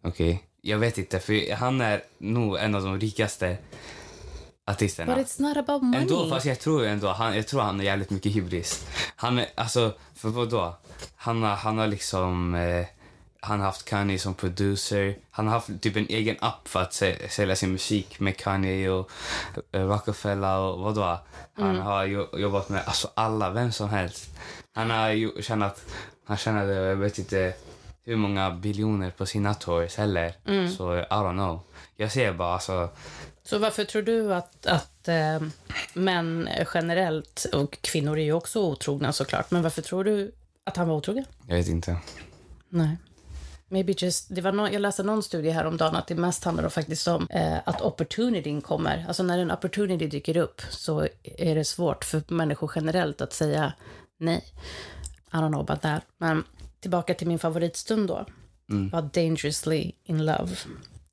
Okej. 0.03 0.43
Jag 0.61 0.77
vet 0.77 0.97
inte, 0.97 1.19
för 1.19 1.53
han 1.55 1.81
är 1.81 2.01
nog 2.17 2.57
en 2.57 2.75
av 2.75 2.83
de 2.83 2.99
rikaste 2.99 3.57
artisterna. 4.67 5.15
But 5.15 5.25
it's 5.27 5.41
not 5.41 5.57
about 5.57 5.81
money. 5.83 6.01
Ändå, 6.01 6.29
fast 6.29 6.45
jag 6.45 6.59
tror 6.59 6.85
ändå 6.85 7.07
han, 7.07 7.35
jag 7.35 7.47
tror 7.47 7.61
han 7.61 7.75
har 7.79 7.83
jävligt 7.85 8.09
mycket 8.09 8.35
hybris. 8.35 8.85
Han 9.15 9.39
är, 9.39 9.45
alltså, 9.55 9.93
för 10.15 10.29
vadå? 10.29 10.77
Han 11.15 11.43
har, 11.43 11.55
han 11.55 11.77
har 11.77 11.87
liksom, 11.87 12.55
eh, 12.55 12.85
han 13.45 13.59
har 13.59 13.65
haft 13.65 13.85
Kanye 13.85 14.19
som 14.19 14.33
producer. 14.33 15.15
Han 15.31 15.47
har 15.47 15.53
haft 15.53 15.69
typ 15.81 15.95
en 15.95 16.05
egen 16.09 16.35
app 16.39 16.67
för 16.67 16.81
att 16.81 16.91
sä- 16.91 17.27
sälja 17.29 17.55
sin 17.55 17.71
musik 17.71 18.19
med 18.19 18.37
Kanye 18.37 18.89
och 18.89 19.09
eh, 19.71 19.81
Rockefeller 19.87 20.57
och 20.57 20.79
vadå? 20.79 21.19
Han 21.53 21.69
Mm. 21.69 21.81
har 21.81 22.03
jo, 22.05 22.27
jobbat 22.37 22.69
med 22.69 22.81
alltså 22.85 23.09
alla, 23.13 23.49
vem 23.49 23.71
som 23.71 23.89
helst. 23.89 24.29
Han 24.73 24.89
har 24.89 25.41
tjänat, 25.41 25.83
han 26.25 26.37
tjänade, 26.37 26.73
jag 26.73 26.95
vet 26.95 27.17
inte 27.19 27.53
hur 28.03 28.15
många 28.15 28.51
biljoner 28.51 29.11
på 29.11 29.25
sina 29.25 29.53
tours 29.53 29.95
heller. 29.97 30.35
Mm. 30.47 30.69
Så 30.71 30.95
I 30.97 31.01
don't 31.03 31.31
know. 31.33 31.59
Jag 31.95 32.11
ser 32.11 32.33
bara 32.33 32.53
alltså, 32.53 32.89
Så 33.43 33.57
varför 33.59 33.83
tror 33.83 34.01
du 34.01 34.33
att, 34.33 34.65
att 34.65 35.07
eh, 35.07 35.39
män 35.93 36.49
generellt, 36.73 37.45
och 37.53 37.77
kvinnor 37.81 38.17
är 38.19 38.23
ju 38.23 38.33
också 38.33 38.59
otrogna 38.59 39.13
såklart, 39.13 39.51
men 39.51 39.61
varför 39.63 39.81
tror 39.81 40.03
du 40.03 40.31
att 40.63 40.77
han 40.77 40.87
var 40.87 40.95
otrogen? 40.95 41.25
jag 41.47 41.55
vet 41.55 41.67
inte. 41.67 41.97
Nej. 42.69 42.97
Maybe 43.69 43.93
just, 43.97 44.35
det 44.35 44.41
var 44.41 44.51
nå 44.51 44.67
jag 44.67 44.81
läste 44.81 45.03
någon 45.03 45.23
studie 45.23 45.49
här 45.49 45.65
om 45.65 45.77
dagen 45.77 45.95
att 45.95 46.07
det 46.07 46.15
mest 46.15 46.43
handlar 46.43 46.69
faktiskt 46.69 47.07
om 47.07 47.27
eh, 47.29 47.57
att 47.65 47.81
opportunityn 47.81 48.61
kommer. 48.61 49.05
Alltså 49.07 49.23
när 49.23 49.39
en 49.39 49.51
opportunity 49.51 50.07
dyker 50.07 50.37
upp 50.37 50.61
så 50.69 51.07
är 51.23 51.55
det 51.55 51.65
svårt 51.65 52.05
för 52.05 52.21
människor 52.27 52.71
generellt 52.75 53.21
att 53.21 53.33
säga 53.33 53.73
nej. 54.19 54.43
I 55.33 55.35
don't 55.35 55.47
know 55.47 55.61
about 55.61 55.81
that. 55.81 56.03
Men 56.17 56.43
tillbaka 56.79 57.13
till 57.13 57.27
min 57.27 57.39
favoritstund 57.39 58.07
då. 58.07 58.25
Var 58.91 59.01
Dangerously 59.01 59.91
in 60.03 60.25
Love. 60.25 60.55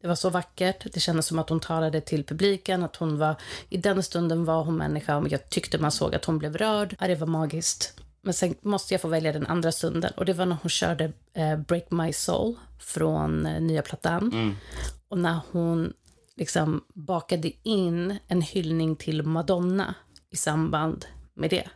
Det 0.00 0.08
var 0.08 0.14
så 0.14 0.30
vackert. 0.30 0.92
Det 0.92 1.00
kändes 1.00 1.26
som 1.26 1.38
att 1.38 1.48
hon 1.48 1.60
talade 1.60 2.00
till 2.00 2.24
publiken. 2.24 2.82
Att 2.82 2.96
hon 2.96 3.18
var, 3.18 3.36
I 3.68 3.76
den 3.76 4.02
stunden 4.02 4.44
var 4.44 4.64
hon 4.64 4.76
människa 4.76 5.16
och 5.16 5.28
jag 5.28 5.48
tyckte 5.48 5.78
man 5.78 5.92
såg 5.92 6.14
att 6.14 6.24
hon 6.24 6.38
blev 6.38 6.56
rörd. 6.56 6.96
Ja, 7.00 7.06
det 7.06 7.14
var 7.14 7.26
magiskt. 7.26 8.01
Men 8.22 8.34
sen 8.34 8.54
måste 8.62 8.94
jag 8.94 9.00
få 9.00 9.08
välja 9.08 9.32
den 9.32 9.46
andra 9.46 9.72
stunden. 9.72 10.12
Och 10.16 10.24
det 10.24 10.32
var 10.32 10.46
när 10.46 10.56
hon 10.62 10.70
körde 10.70 11.12
eh, 11.34 11.56
Break 11.58 11.90
My 11.90 12.12
Soul 12.12 12.54
från 12.78 13.46
eh, 13.46 13.60
nya 13.60 13.82
plattan. 13.82 14.30
Och 15.08 15.18
när 15.18 15.40
hon 15.52 15.92
liksom 16.36 16.84
bakade 16.94 17.52
in 17.62 18.18
en 18.28 18.42
hyllning 18.42 18.96
till 18.96 19.22
Madonna 19.22 19.94
i 20.30 20.36
samband 20.36 21.06
med 21.42 21.50
det. 21.50 21.68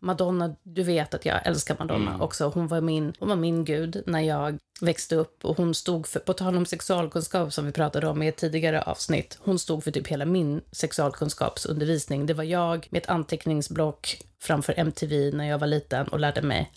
Madonna, 0.00 0.56
du 0.62 0.82
vet 0.82 1.14
att 1.14 1.26
jag 1.26 1.46
älskar 1.46 1.76
Madonna 1.78 2.18
också. 2.20 2.48
Hon 2.54 2.68
var, 2.68 2.80
min, 2.80 3.12
hon 3.18 3.28
var 3.28 3.36
min 3.36 3.64
gud 3.64 4.02
när 4.06 4.20
jag 4.20 4.58
växte 4.80 5.16
upp. 5.16 5.44
Och 5.44 5.56
hon 5.56 5.74
stod 5.74 6.06
för, 6.06 6.20
på 6.20 6.32
tal 6.32 6.56
om 6.56 6.66
sexualkunskap 6.66 7.52
som 7.52 7.66
vi 7.66 7.72
pratade 7.72 8.06
om 8.06 8.22
i 8.22 8.28
ett 8.28 8.36
tidigare 8.36 8.82
avsnitt. 8.82 9.38
Hon 9.40 9.58
stod 9.58 9.84
för 9.84 9.90
typ 9.90 10.06
hela 10.06 10.24
min 10.24 10.60
sexualkunskapsundervisning. 10.72 12.26
Det 12.26 12.34
var 12.34 12.44
jag 12.44 12.86
med 12.90 13.02
ett 13.02 13.08
anteckningsblock 13.08 14.18
framför 14.42 14.74
MTV 14.76 15.30
när 15.30 15.48
jag 15.48 15.58
var 15.58 15.66
liten 15.66 16.08
och 16.08 16.20
lärde 16.20 16.42
mig 16.42 16.70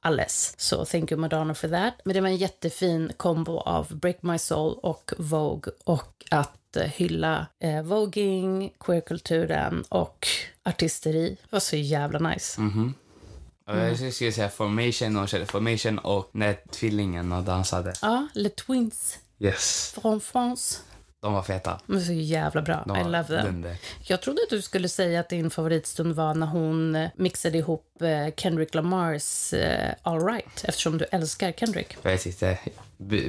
alles. 0.00 0.54
Så 0.56 0.84
thank 0.84 1.12
you 1.12 1.20
Madonna 1.20 1.54
for 1.54 1.68
that. 1.68 1.94
Men 2.04 2.14
det 2.14 2.20
var 2.20 2.28
en 2.28 2.36
jättefin 2.36 3.12
kombo 3.16 3.58
av 3.60 3.96
Break 3.96 4.22
My 4.22 4.38
Soul 4.38 4.78
och 4.82 5.12
Vogue 5.18 5.72
och 5.84 6.24
att 6.30 6.76
eh, 6.76 6.82
hylla 6.82 7.46
eh, 7.58 7.82
voging, 7.82 8.72
queerkulturen 8.80 9.84
och 9.88 10.26
artisteri. 10.64 11.36
Det 11.42 11.52
var 11.52 11.60
så 11.60 11.76
jävla 11.76 12.18
nice. 12.18 12.60
Och 13.66 13.76
Jag 13.76 14.14
skulle 14.14 14.32
säga 14.32 14.48
formation 14.48 15.16
och 15.16 15.28
körde 15.28 15.46
formation 15.46 15.98
och 15.98 16.30
när 16.32 16.56
tvillingen 16.70 17.32
och 17.32 17.42
dansade. 17.42 17.94
Ja, 18.02 18.28
Les 18.34 18.54
Twins 18.54 19.18
Yes, 19.38 19.92
från 19.94 20.20
France. 20.20 20.78
De 21.20 21.32
var 21.32 21.42
feta. 21.42 21.80
De 21.86 21.96
är 21.96 22.00
så 22.00 22.12
jävla 22.12 22.62
bra. 22.62 22.84
De 22.86 22.96
I 22.96 23.02
var 23.02 23.10
love 23.10 23.24
them. 23.24 23.44
dunder. 23.46 23.76
Jag 24.02 24.20
trodde 24.22 24.42
att 24.42 24.50
du 24.50 24.62
skulle 24.62 24.88
säga 24.88 25.20
att 25.20 25.28
din 25.28 25.50
favoritstund 25.50 26.14
var 26.14 26.34
när 26.34 26.46
hon 26.46 27.08
mixade 27.14 27.58
ihop 27.58 28.02
eh, 28.02 28.34
Kendrick 28.36 28.74
Lamars 28.74 29.52
eh, 29.52 29.94
All 30.02 30.26
Right, 30.26 30.64
eftersom 30.64 30.98
du 30.98 31.04
älskar 31.04 31.52
Kendrick. 31.52 31.96
Jag 32.02 32.12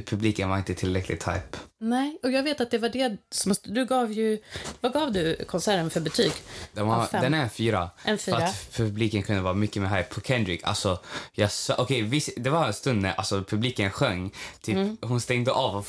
publiken 0.05 0.49
var 0.49 0.57
inte 0.57 0.73
tillräckligt 0.73 1.27
hype. 1.27 1.57
Nej, 1.77 2.19
och 2.23 2.31
jag 2.31 2.43
vet 2.43 2.61
att 2.61 2.71
det 2.71 2.77
var 2.77 2.89
det 2.89 3.17
som... 3.31 3.55
Du 3.63 3.85
gav 3.85 4.11
ju... 4.11 4.39
Vad 4.81 4.93
gav 4.93 5.11
du 5.11 5.45
konserten 5.47 5.89
för 5.89 5.99
betyg? 5.99 6.31
Den, 6.73 6.87
var, 6.87 7.07
den 7.11 7.33
är 7.33 7.43
en 7.43 7.49
fyra. 7.49 7.89
En 8.03 8.17
fyra. 8.17 8.37
För 8.37 8.45
att 8.45 8.69
publiken 8.75 9.23
kunde 9.23 9.41
vara 9.41 9.53
mycket 9.53 9.81
mer 9.81 9.89
hype 9.89 10.13
på 10.13 10.21
Kendrick. 10.21 10.63
Alltså, 10.63 10.99
jag 11.33 11.51
sa, 11.51 11.75
okej, 11.77 12.01
visst, 12.01 12.29
det 12.37 12.49
var 12.49 12.67
en 12.67 12.73
stund 12.73 13.01
när 13.01 13.13
alltså, 13.13 13.43
publiken 13.43 13.91
sjöng. 13.91 14.31
Typ, 14.61 14.75
Mm. 14.81 14.97
Hon 15.01 15.21
stängde 15.21 15.51
av 15.51 15.75
och 15.75 15.87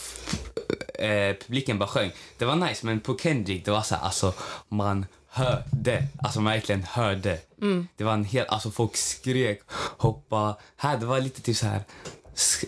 eh, 1.00 1.36
publiken 1.36 1.78
bara 1.78 1.88
sjöng. 1.88 2.10
Det 2.38 2.44
var 2.44 2.56
nice, 2.56 2.86
men 2.86 3.00
på 3.00 3.18
Kendrick, 3.18 3.64
det 3.64 3.70
var 3.70 3.82
så 3.82 3.94
här, 3.94 4.02
alltså, 4.02 4.34
man 4.68 5.06
hörde. 5.28 6.04
Alltså 6.18 6.40
man 6.40 6.52
verkligen 6.52 6.82
hörde. 6.82 7.38
Mm. 7.60 7.88
Det 7.96 8.04
var 8.04 8.12
en 8.12 8.24
hel, 8.24 8.46
alltså 8.46 8.70
folk 8.70 8.96
skrek, 8.96 9.60
hoppa. 9.96 10.56
Här, 10.76 10.96
det 10.98 11.06
var 11.06 11.20
lite 11.20 11.42
typ 11.42 11.56
så 11.56 11.66
här, 11.66 11.80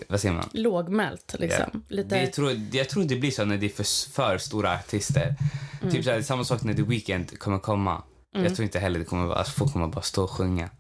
vad 0.09 0.21
säger 0.21 0.35
man? 0.35 0.49
Lågmält, 0.53 1.35
liksom. 1.39 1.65
Ja. 1.73 1.81
Lite... 1.89 2.21
Det 2.21 2.27
tror, 2.27 2.53
jag 2.73 2.89
tror 2.89 3.05
det 3.05 3.17
blir 3.17 3.31
så 3.31 3.45
när 3.45 3.57
det 3.57 3.67
är 3.67 3.71
för, 3.71 4.13
för 4.13 4.39
stora 4.39 4.75
artister. 4.75 5.35
Mm. 5.83 5.95
Typ 5.95 6.05
så 6.05 6.11
här, 6.11 6.23
samma 6.23 6.45
sak 6.45 6.63
när 6.63 6.75
The 6.75 6.83
Weeknd 6.83 7.39
kommer 7.39 7.59
komma. 7.59 8.03
Jag 8.33 8.57
tror 8.57 8.65
inte 8.65 8.79
heller 8.79 8.99
det 8.99 9.05
kommer 9.05 9.27
vara, 9.27 9.39
alltså 9.39 9.53
folk 9.53 9.73
kommer 9.73 9.87
bara 9.87 10.03
stå 10.03 10.25
och 10.25 10.31
sjunga. 10.31 10.71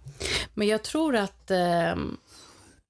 Men 0.55 0.69
jag 0.69 0.83
tror 0.83 1.17
att... 1.17 1.51
ehm, 1.51 2.17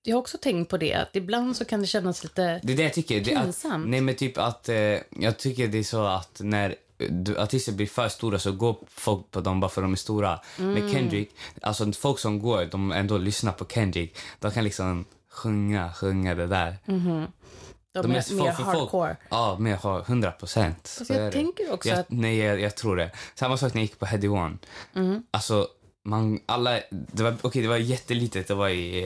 jag 0.07 0.17
har 0.17 0.21
också 0.21 0.39
tänkt 0.39 0.71
på 0.71 0.77
det, 0.77 0.95
att 0.95 1.17
ibland 1.17 1.57
så 1.57 1.65
kan 1.65 1.81
det 1.81 1.87
kännas 1.87 2.23
lite... 2.23 2.61
Det 2.63 2.73
är 2.73 2.77
det 2.77 2.83
jag 2.83 2.95
tycker. 2.95 3.21
Det 3.21 3.33
är 3.33 3.39
att, 3.39 3.45
Pinsamt. 3.45 3.89
nej 3.89 4.01
men 4.01 4.15
typ 4.15 4.39
att, 4.39 4.69
eh, 4.69 4.77
jag 5.11 5.39
tycker 5.39 5.69
det 5.69 5.79
är 5.79 5.83
så 5.83 6.05
att 6.05 6.41
när 6.45 6.75
du, 6.97 7.39
artister 7.39 7.73
blir 7.73 7.87
för 7.87 8.09
stora 8.09 8.39
så 8.39 8.53
går 8.53 8.77
folk 8.89 9.31
på 9.31 9.41
dem 9.41 9.61
bara 9.61 9.71
för 9.71 9.83
att 9.83 9.85
de 9.85 9.93
är 9.93 9.97
stora. 9.97 10.41
Mm. 10.59 10.73
Med 10.73 10.93
Kendrick, 10.93 11.31
alltså 11.63 11.93
folk 11.93 12.19
som 12.19 12.39
går, 12.39 12.65
de 12.65 12.93
ändå 12.93 13.19
lyssnar 13.19 13.53
på 13.53 13.65
Kendrick. 13.65 14.17
De 14.41 14.51
kan 14.51 14.65
liksom 14.65 15.05
sjunga, 15.35 15.93
sjunga 15.93 16.35
det 16.35 16.47
där. 16.47 16.77
De, 16.87 18.03
De 18.03 18.11
är, 18.11 18.33
är 18.33 18.35
mer 18.35 18.53
folk- 18.53 18.67
hardcore. 18.67 19.17
Ja, 19.29 19.57
mer 19.59 19.77
har 19.77 20.01
100 20.01 20.31
procent. 20.33 20.97
Alltså, 20.99 21.15
jag 21.15 21.33
tänker 21.33 21.73
också 21.73 21.89
jag, 21.89 21.99
att- 21.99 22.07
Nej, 22.11 22.37
jag, 22.39 22.61
jag 22.61 22.77
tror 22.77 22.97
det. 22.97 23.11
Samma 23.35 23.57
sak 23.57 23.75
när 23.75 23.81
jag 23.81 23.85
gick 23.85 23.99
på 23.99 24.07
Heady 24.07 24.29
One. 24.29 24.57
Mm. 24.95 25.23
Alltså, 25.31 25.69
man, 26.05 26.41
alla, 26.47 26.81
det 26.91 27.23
var, 27.23 27.35
okej 27.43 27.63
det 27.63 27.69
var 27.69 27.77
jättelitet, 27.77 28.49
det 28.49 28.55
var 28.55 28.69
i, 28.69 29.05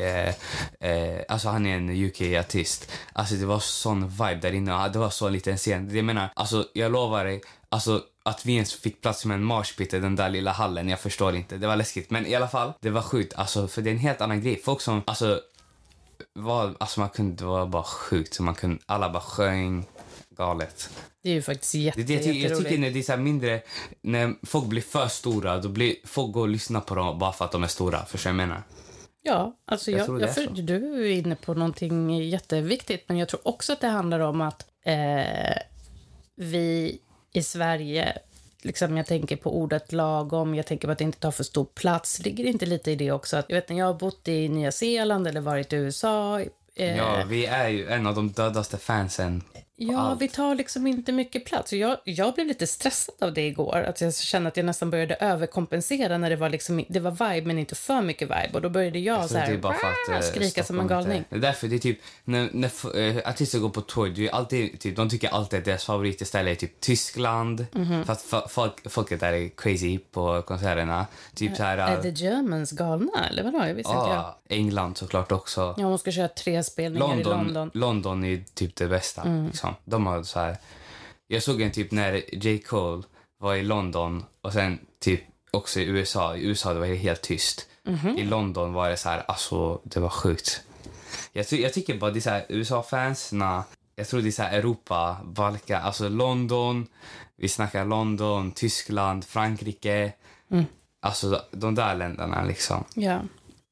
eh, 0.81 0.91
eh, 0.91 1.21
alltså 1.29 1.49
han 1.49 1.67
är 1.67 1.77
en 1.77 1.91
UK-artist. 2.05 2.91
Alltså 3.13 3.35
det 3.35 3.47
var 3.47 3.59
sån 3.59 4.09
vibe 4.09 4.35
där 4.43 4.53
inne, 4.53 4.89
det 4.89 4.99
var 4.99 5.11
så 5.11 5.29
liten 5.29 5.57
scen. 5.57 5.97
Jag 5.97 6.05
menar, 6.05 6.29
alltså 6.37 6.67
jag 6.73 6.93
lovar 6.93 7.25
dig, 7.25 7.41
alltså 7.69 8.03
att 8.23 8.47
vi 8.47 8.55
ens 8.55 8.75
fick 8.75 9.03
plats 9.03 9.25
med 9.25 9.35
en 9.35 9.45
marshpit 9.45 9.95
i 9.95 9.99
den 9.99 10.17
där 10.17 10.31
lilla 10.31 10.53
hallen, 10.53 10.89
jag 10.89 11.01
förstår 11.01 11.35
inte. 11.37 11.57
Det 11.57 11.67
var 11.67 11.77
läskigt. 11.77 12.11
Men 12.11 12.27
i 12.27 12.35
alla 12.35 12.49
fall, 12.49 12.73
det 12.81 12.91
var 12.91 13.03
sjukt. 13.03 13.33
Alltså, 13.37 13.69
för 13.69 13.83
det 13.83 13.91
är 13.91 13.93
en 13.93 13.99
helt 13.99 14.21
annan 14.21 14.41
grej. 14.43 14.61
Folk 14.65 14.81
som, 14.81 15.03
alltså, 15.07 15.41
var, 16.35 16.75
alltså 16.81 17.01
man 17.01 17.09
kunde, 17.09 17.37
det 17.37 17.45
var 17.45 17.67
bara 17.67 17.83
sjukt. 17.83 18.41
Man 18.41 18.55
kunde, 18.55 18.79
alla 18.87 19.11
bara 19.11 19.23
sjöng 19.23 19.87
galet. 20.31 20.91
Det 21.23 21.31
är 21.31 21.35
ju 21.35 21.43
faktiskt 21.43 21.75
jätte, 21.75 22.03
Det, 22.03 22.15
jag, 22.15 22.23
ty- 22.23 22.43
jag 22.43 22.59
tycker 22.59 22.79
när 22.79 22.91
det 22.91 22.99
är 22.99 23.03
så 23.03 23.17
mindre, 23.17 23.63
när 24.03 24.35
folk 24.47 24.67
blir 24.67 24.83
för 24.83 25.09
stora, 25.09 25.59
då 25.59 25.69
blir 25.69 25.95
folk 26.05 26.33
går 26.33 26.41
och 26.41 26.49
lyssnar 26.49 26.81
på 26.81 26.95
dem 26.95 27.19
bara 27.19 27.33
för 27.33 27.45
att 27.45 27.53
de 27.53 27.63
är 27.63 27.69
stora. 27.69 28.05
Förstår 28.05 28.31
du 28.31 28.37
jag 28.39 28.49
menar? 28.49 28.63
Ja, 29.23 29.57
alltså 29.67 29.91
Jag 29.91 30.09
jag, 30.09 30.23
jag, 30.23 30.35
för, 30.35 30.47
du 30.47 31.07
är 31.07 31.19
inne 31.19 31.35
på 31.37 31.55
någonting 31.55 32.11
jätteviktigt, 32.29 33.05
men 33.09 33.17
jag 33.19 33.29
tror 33.29 33.49
också 33.49 33.73
att 33.73 33.81
det 33.81 33.89
handlar 33.89 34.21
om 34.21 34.41
att 34.41 34.67
eh, 34.87 35.63
vi 36.37 36.99
i 37.33 37.43
Sverige, 37.43 38.19
liksom 38.63 38.97
jag 38.97 39.07
tänker 39.07 39.37
på 39.37 39.57
ordet 39.57 39.93
lagom, 39.93 40.55
jag 40.55 40.67
tänker 40.67 40.89
på 40.89 40.93
att 40.93 40.99
det 40.99 41.05
inte 41.05 41.19
tar 41.19 41.31
för 41.31 41.45
stor 41.45 41.65
plats. 41.65 42.25
Ligger 42.25 42.45
det 42.45 42.51
inte 42.51 42.67
lite 42.67 42.91
i 42.91 42.97
det 42.97 43.13
också? 43.13 43.37
Att, 43.37 43.47
jag 43.49 43.57
vet 43.57 43.69
när 43.69 43.79
jag 43.79 43.87
har 43.87 43.95
bott 43.95 44.29
i 44.29 44.49
Nya 44.49 44.73
Zeeland 44.73 45.27
eller 45.27 45.41
varit 45.41 45.73
i 45.73 45.77
USA, 45.77 46.41
eh, 46.75 46.97
Ja, 46.97 47.25
vi 47.29 47.47
är 47.47 47.69
ju 47.69 47.89
en 47.89 48.07
av 48.07 48.15
de 48.15 48.29
dödaste 48.29 48.79
fansen. 48.79 49.43
Ja, 49.81 49.99
allt. 50.01 50.21
vi 50.23 50.29
tar 50.29 50.55
liksom 50.55 50.87
inte 50.87 51.13
mycket 51.13 51.45
plats. 51.45 51.73
Jag, 51.73 51.97
jag 52.05 52.35
blev 52.35 52.47
lite 52.47 52.67
stressad 52.67 53.15
av 53.21 53.33
det 53.33 53.47
igår. 53.47 53.77
Att 53.89 54.01
jag 54.01 54.15
kände 54.15 54.49
att 54.49 54.57
jag 54.57 54.67
nästan 54.67 54.91
började 54.91 55.15
överkompensera 55.15 56.19
när 56.19 56.31
det 56.31 56.37
var, 56.37 56.49
liksom, 56.49 56.85
det 56.89 57.01
var 57.01 57.11
vibe 57.11 57.47
men 57.47 57.59
inte 57.59 57.75
för 57.75 58.03
mycket 58.03 58.29
vibe. 58.29 58.51
Och 58.53 58.61
då 58.63 58.69
började 58.69 58.99
jag, 58.99 59.23
Så 59.23 59.29
så 59.29 59.39
här, 59.39 59.57
att, 59.59 59.65
"Ah", 59.65 60.15
eh, 60.15 60.21
skrika 60.21 60.65
som 60.65 60.81
en 60.81 60.87
Stockholm 60.87 61.01
inte- 61.01 61.11
galning. 61.11 61.25
Det 61.31 61.37
är 61.37 61.41
därför 61.41 61.69
det 61.69 61.75
är 61.77 61.79
typ, 61.79 61.99
när, 62.25 62.49
när 62.53 62.99
eh, 62.99 63.29
artister 63.31 63.59
går 63.59 63.69
på 63.69 63.81
tour, 63.81 64.09
det 64.09 64.29
är 64.29 64.33
alltid, 64.35 64.81
typ, 64.81 64.97
de 64.97 65.09
tycker 65.11 65.29
alltid 65.29 65.59
att 65.59 65.65
deras 65.65 65.85
favoritställe 65.85 66.51
är 66.51 66.55
typ 66.55 66.81
Tyskland. 66.81 67.67
Mhm. 67.73 68.05
För 68.05 68.13
att 68.13 68.51
folk, 68.51 68.91
folket 68.91 69.21
där 69.21 69.33
är 69.33 69.49
crazy 69.49 69.99
på 69.99 70.43
konserterna. 70.43 71.07
Typ 71.35 71.57
så 71.57 71.63
här... 71.63 71.79
Är 71.79 72.03
the 72.03 72.09
Germans 72.11 72.71
galna, 72.73 73.29
eller 73.31 73.43
vadå? 73.43 73.59
Jag 73.67 73.75
visste 73.75 73.93
inte 73.93 74.09
jag. 74.09 74.17
ja, 74.17 74.39
England 74.49 74.97
såklart 74.99 75.33
också. 75.33 75.75
Ja, 75.79 75.85
hon 75.85 75.99
ska 75.99 76.13
köra 76.13 76.29
tre 76.29 76.63
spelningar 76.65 77.07
London, 77.09 77.21
i 77.21 77.25
London. 77.45 77.57
Mm. 77.63 77.71
London 77.75 78.25
är 78.25 78.45
typ 78.55 78.77
det 78.77 78.87
bästa. 78.89 79.23
Liksom. 79.47 79.68
De 79.85 80.07
har 80.07 80.23
så 80.23 80.41
här, 80.41 80.57
jag 81.27 81.43
såg 81.43 81.61
en 81.63 81.71
typ 81.71 81.91
när 81.93 82.35
J. 82.47 82.59
Cole 82.59 83.03
var 83.39 83.55
i 83.55 83.63
London 83.63 84.25
och 84.43 84.53
sen 84.53 84.79
typ 85.01 85.21
också 85.51 85.81
i 85.81 85.85
USA. 85.85 86.37
I 86.37 86.47
USA 86.47 86.73
det 86.73 86.81
var 86.81 86.87
det 86.87 86.95
helt 86.95 87.23
tyst. 87.23 87.67
Mhm. 87.85 88.19
I 88.19 88.25
London 88.25 88.73
var 88.73 88.89
det 88.91 88.97
så 88.97 89.09
här, 89.09 89.23
alltså 89.29 89.81
det 89.85 90.01
var 90.01 90.09
sjukt. 90.09 90.63
Jag, 91.33 91.49
ty- 91.49 91.63
jag 91.63 91.73
tycker 91.73 91.99
bara 91.99 92.11
det 92.11 92.27
är 92.27 92.45
USA-fansna, 92.49 93.65
jag 93.97 94.09
tror 94.09 94.21
det 94.21 94.29
är 94.29 94.31
så 94.31 94.43
här 94.43 94.59
Europa, 94.59 95.17
Balkan, 95.25 95.83
alltså 95.83 96.09
London, 96.09 96.87
vi 97.37 97.49
snackar 97.49 97.85
London, 97.85 98.53
Tyskland, 98.53 99.25
Frankrike. 99.25 100.13
Mm. 100.51 100.65
Alltså 101.03 101.43
de 101.51 101.75
där 101.75 101.95
länderna 101.95 102.45
liksom. 102.45 102.85
Ja. 102.95 103.21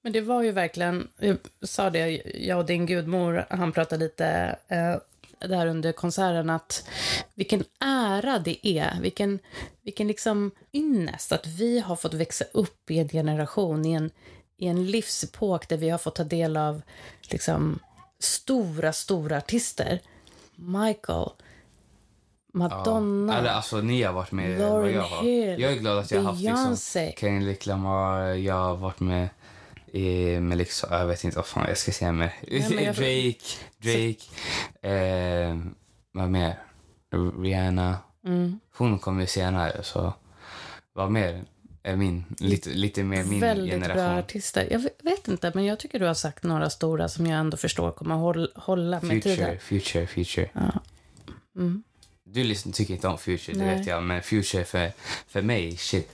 Men 0.03 0.13
det 0.13 0.21
var 0.21 0.43
ju 0.43 0.53
verkligen, 0.53 1.09
jag 1.19 1.37
sa 1.63 1.91
det, 1.91 2.23
jag 2.35 2.59
och 2.59 2.67
din 2.67 2.87
gudmor, 2.87 3.47
han 3.51 3.73
pratade 3.73 4.05
lite 4.05 4.57
eh, 4.69 4.97
där 5.39 5.67
under 5.67 5.93
konserten 5.93 6.51
att 6.51 6.89
vilken 7.35 7.65
ära 7.81 8.39
det 8.39 8.69
är, 8.69 9.01
vilken, 9.01 9.39
vilken 9.83 10.09
liksom 10.09 10.51
ynnest 10.73 11.33
att 11.33 11.47
vi 11.47 11.81
har 11.81 11.97
fått 11.97 12.15
växa 12.15 12.45
upp 12.53 12.91
i 12.91 12.99
en 12.99 13.09
generation, 13.09 13.87
i 13.87 13.93
en, 13.93 14.11
i 14.57 14.67
en 14.67 14.87
livsepok 14.87 15.69
där 15.69 15.77
vi 15.77 15.91
har 15.91 15.99
fått 15.99 16.15
ta 16.15 16.25
del 16.25 16.57
av 16.57 16.83
liksom 17.31 17.79
stora, 18.19 18.93
stora 18.93 19.37
artister. 19.37 20.01
Michael, 20.55 21.31
Madonna, 22.53 23.39
Eller 23.39 23.51
alltså 23.51 23.81
ni 23.81 24.03
har 24.03 24.13
varit 24.13 24.33
med 24.33 24.59
vad 24.59 24.69
Lauryn 24.69 24.95
jag 24.95 25.03
har. 25.03 25.23
Hill, 25.23 25.61
Jag 25.61 25.73
är 25.73 25.77
glad 25.77 25.99
att 25.99 26.11
jag 26.11 26.23
har 26.23 26.33
haft 26.33 26.43
liksom. 26.43 27.13
Kendrick 27.19 27.67
Lamar, 27.67 28.23
jag 28.23 28.55
har 28.55 28.77
varit 28.77 29.01
med 29.01 29.29
i, 29.97 30.41
med 30.41 30.59
liksom, 30.59 30.89
jag 30.93 31.07
vet 31.07 31.25
inte 31.25 31.37
vad 31.37 31.47
fan 31.47 31.65
jag 31.69 31.79
ska 31.79 31.93
säga 31.93 32.13
mer. 32.13 32.33
Drake, 32.93 33.39
Drake, 33.79 34.25
eh, 34.95 35.57
vad 36.13 36.31
mer? 36.31 36.63
Rihanna. 37.43 37.99
Mm. 38.27 38.61
Hon 38.77 38.99
kommer 38.99 39.21
ju 39.21 39.27
senare 39.27 39.83
så 39.83 40.13
vad 40.93 41.11
mer 41.11 41.45
är 41.83 41.97
min, 41.97 42.25
lite, 42.39 42.71
lite 42.71 43.03
mer 43.05 43.25
min 43.25 43.41
Väldigt 43.41 43.81
bra 43.81 43.89
generation. 43.89 44.19
artister. 44.19 44.69
Jag 44.71 44.79
vet- 45.03 45.29
inte, 45.29 45.53
men 45.55 45.65
jag 45.65 45.79
tycker 45.79 45.99
du 45.99 46.07
har 46.07 46.15
sagt 46.15 46.43
några 46.43 46.71
stora 46.71 47.09
som 47.09 47.27
jag 47.27 47.41
ändå 47.41 47.57
förstår 47.57 47.91
kommer 47.93 48.15
håll, 48.15 48.53
hålla 48.55 49.01
med 49.01 49.11
Future, 49.23 49.37
tiden. 49.37 49.59
Future, 49.61 50.07
Future. 50.07 50.51
Ja. 50.53 50.81
Mm. 51.57 51.83
Du 52.25 52.45
lyssnar, 52.45 52.73
tycker 52.73 52.95
inte 52.95 53.09
om 53.09 53.19
Future, 53.19 53.59
det 53.59 53.65
Nej. 53.65 53.79
vet 53.79 53.87
jag. 53.87 54.03
Men 54.03 54.23
Future 54.23 54.65
för, 54.65 54.93
för 55.29 55.43
mig, 55.43 55.77
shit. 55.77 56.09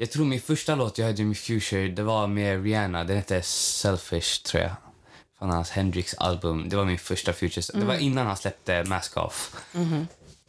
Jag 0.00 0.10
tror 0.10 0.24
min 0.24 0.40
första 0.40 0.74
låt 0.74 0.98
jag 0.98 1.06
hörde 1.06 1.24
med 1.24 1.38
Future, 1.38 1.88
det 1.88 2.02
var 2.02 2.26
med 2.26 2.64
Rihanna. 2.64 3.04
Den 3.04 3.16
hette 3.16 3.42
Selfish, 3.42 4.42
tror 4.42 4.62
jag. 4.62 4.72
Från 5.38 5.50
hans 5.50 5.70
Hendrix 5.70 6.14
album. 6.14 6.68
Det 6.68 6.76
var 6.76 6.84
min 6.84 6.98
första 6.98 7.32
Future. 7.32 7.80
Det 7.80 7.86
var 7.86 7.94
innan 7.94 8.26
han 8.26 8.36
släppte 8.36 8.84
Mask 8.84 9.16
Off. 9.16 9.56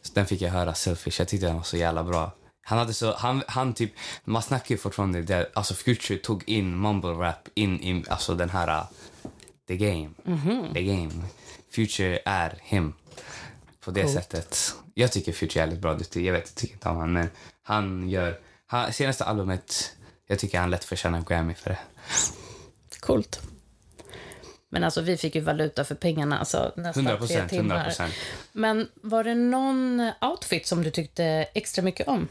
Så 0.02 0.12
den 0.14 0.26
fick 0.26 0.40
jag 0.40 0.50
höra, 0.50 0.74
Selfish. 0.74 1.20
Jag 1.20 1.28
tyckte 1.28 1.46
den 1.46 1.56
var 1.56 1.62
så 1.62 1.76
jävla 1.76 2.04
bra. 2.04 2.32
Han 2.62 2.78
hade 2.78 2.94
så, 2.94 3.14
han, 3.14 3.42
han 3.46 3.74
typ, 3.74 3.92
man 4.24 4.42
snackar 4.42 4.74
ju 4.74 4.78
fortfarande 4.78 5.22
det, 5.22 5.50
alltså 5.54 5.74
Future 5.74 6.18
tog 6.18 6.48
in 6.48 6.80
mumble 6.80 7.10
rap 7.10 7.48
in 7.54 7.80
i, 7.80 8.04
alltså 8.08 8.34
den 8.34 8.50
här, 8.50 8.68
uh, 8.80 8.86
the 9.68 9.76
game. 9.76 10.10
The 10.74 10.82
game. 10.82 11.12
Future 11.74 12.20
är 12.24 12.58
him. 12.62 12.92
På 13.84 13.90
det 13.90 14.02
Coolt. 14.02 14.14
sättet. 14.14 14.74
Jag 14.94 15.12
tycker 15.12 15.32
Future 15.32 15.62
är 15.62 15.66
jävligt 15.66 15.80
bra. 15.80 15.90
Jag 15.90 15.98
vet, 15.98 16.16
jag 16.16 16.54
tycker 16.54 16.74
inte 16.74 16.88
om 16.88 16.96
honom, 16.96 17.12
men 17.12 17.28
han 17.62 18.10
gör, 18.10 18.38
han, 18.72 18.92
senaste 18.92 19.24
albumet, 19.24 19.96
jag 20.26 20.38
tycker 20.38 20.60
han 20.60 20.70
lätt 20.70 20.84
förtjänar 20.84 21.22
Grammy 21.28 21.54
för 21.54 21.70
det. 21.70 21.78
Coolt. 23.00 23.40
Men 24.68 24.84
alltså, 24.84 25.00
vi 25.00 25.16
fick 25.16 25.34
ju 25.34 25.40
valuta 25.40 25.84
för 25.84 25.94
pengarna, 25.94 26.38
alltså 26.38 26.72
nästan 26.76 27.06
100 27.06 27.10
tre 27.10 27.18
procent, 27.18 27.50
timmar. 27.50 27.74
100 27.74 27.84
procent. 27.84 28.14
Men 28.52 28.88
var 28.94 29.24
det 29.24 29.34
någon 29.34 30.10
outfit 30.20 30.66
som 30.66 30.82
du 30.82 30.90
tyckte 30.90 31.24
extra 31.54 31.84
mycket 31.84 32.08
om? 32.08 32.28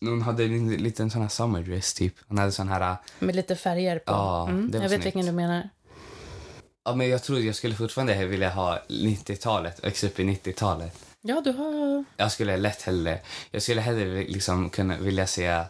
Hon 0.00 0.22
hade 0.22 0.44
en 0.44 0.72
liten 0.74 1.10
sån 1.10 1.22
här 1.22 1.28
summer 1.28 1.62
dress 1.62 1.94
typ. 1.94 2.14
Hon 2.28 2.38
hade 2.38 2.52
sån 2.52 2.68
här, 2.68 2.96
Med 3.18 3.36
lite 3.36 3.56
färger 3.56 3.98
på? 3.98 4.12
Ja, 4.12 4.48
mm, 4.48 4.70
jag 4.72 4.80
vet 4.80 4.90
snyggt. 4.90 5.06
vilken 5.06 5.26
du 5.26 5.32
menar. 5.32 5.68
ja 6.84 6.94
men 6.94 7.08
jag 7.08 7.22
tror 7.22 7.40
jag 7.40 7.54
skulle 7.54 7.74
fortfarande 7.74 8.26
vilja 8.26 8.50
ha 8.50 8.78
90-talet, 8.88 9.84
växa 9.84 10.06
upp 10.06 10.20
i 10.20 10.24
90-talet. 10.24 11.13
Ja, 11.26 11.40
du 11.44 11.52
har... 11.52 12.04
Jag 12.16 12.32
skulle 12.32 12.56
lätt 12.56 12.82
hellre, 12.82 13.18
jag 13.50 13.62
skulle 13.62 13.80
hellre 13.80 14.24
liksom 14.24 14.70
kunna 14.70 14.96
vilja 14.96 15.26
se 15.26 15.64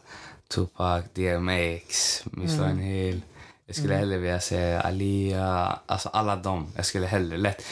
Tupac, 0.48 1.04
DMX, 1.14 2.22
Miss 2.24 2.52
Mm. 2.58 2.78
Hill. 2.78 3.22
Jag 3.66 3.76
skulle 3.76 3.94
hellre 3.94 4.18
vilja 4.18 4.40
se 4.40 4.74
Alia, 4.74 5.78
alltså 5.86 6.08
alla 6.08 6.36
dem. 6.36 6.72
Jag 6.76 6.86
skulle 6.86 7.06
hellre 7.06 7.36
lätt 7.36 7.64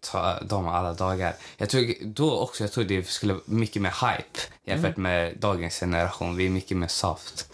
ta 0.00 0.40
dem 0.40 0.68
alla 0.68 0.92
dagar. 0.92 1.34
Jag 1.56 1.68
tror 1.68 1.94
då 2.04 2.38
också, 2.38 2.64
jag 2.64 2.72
tror 2.72 2.84
det 2.84 3.08
skulle 3.08 3.32
vara 3.32 3.42
mycket 3.46 3.82
mer 3.82 3.90
hype 4.08 4.38
jämfört 4.64 4.96
Mm. 4.98 5.02
med 5.02 5.34
dagens 5.38 5.80
generation. 5.80 6.36
Vi 6.36 6.46
är 6.46 6.50
mycket 6.50 6.76
mer 6.76 6.88
soft. 6.88 7.48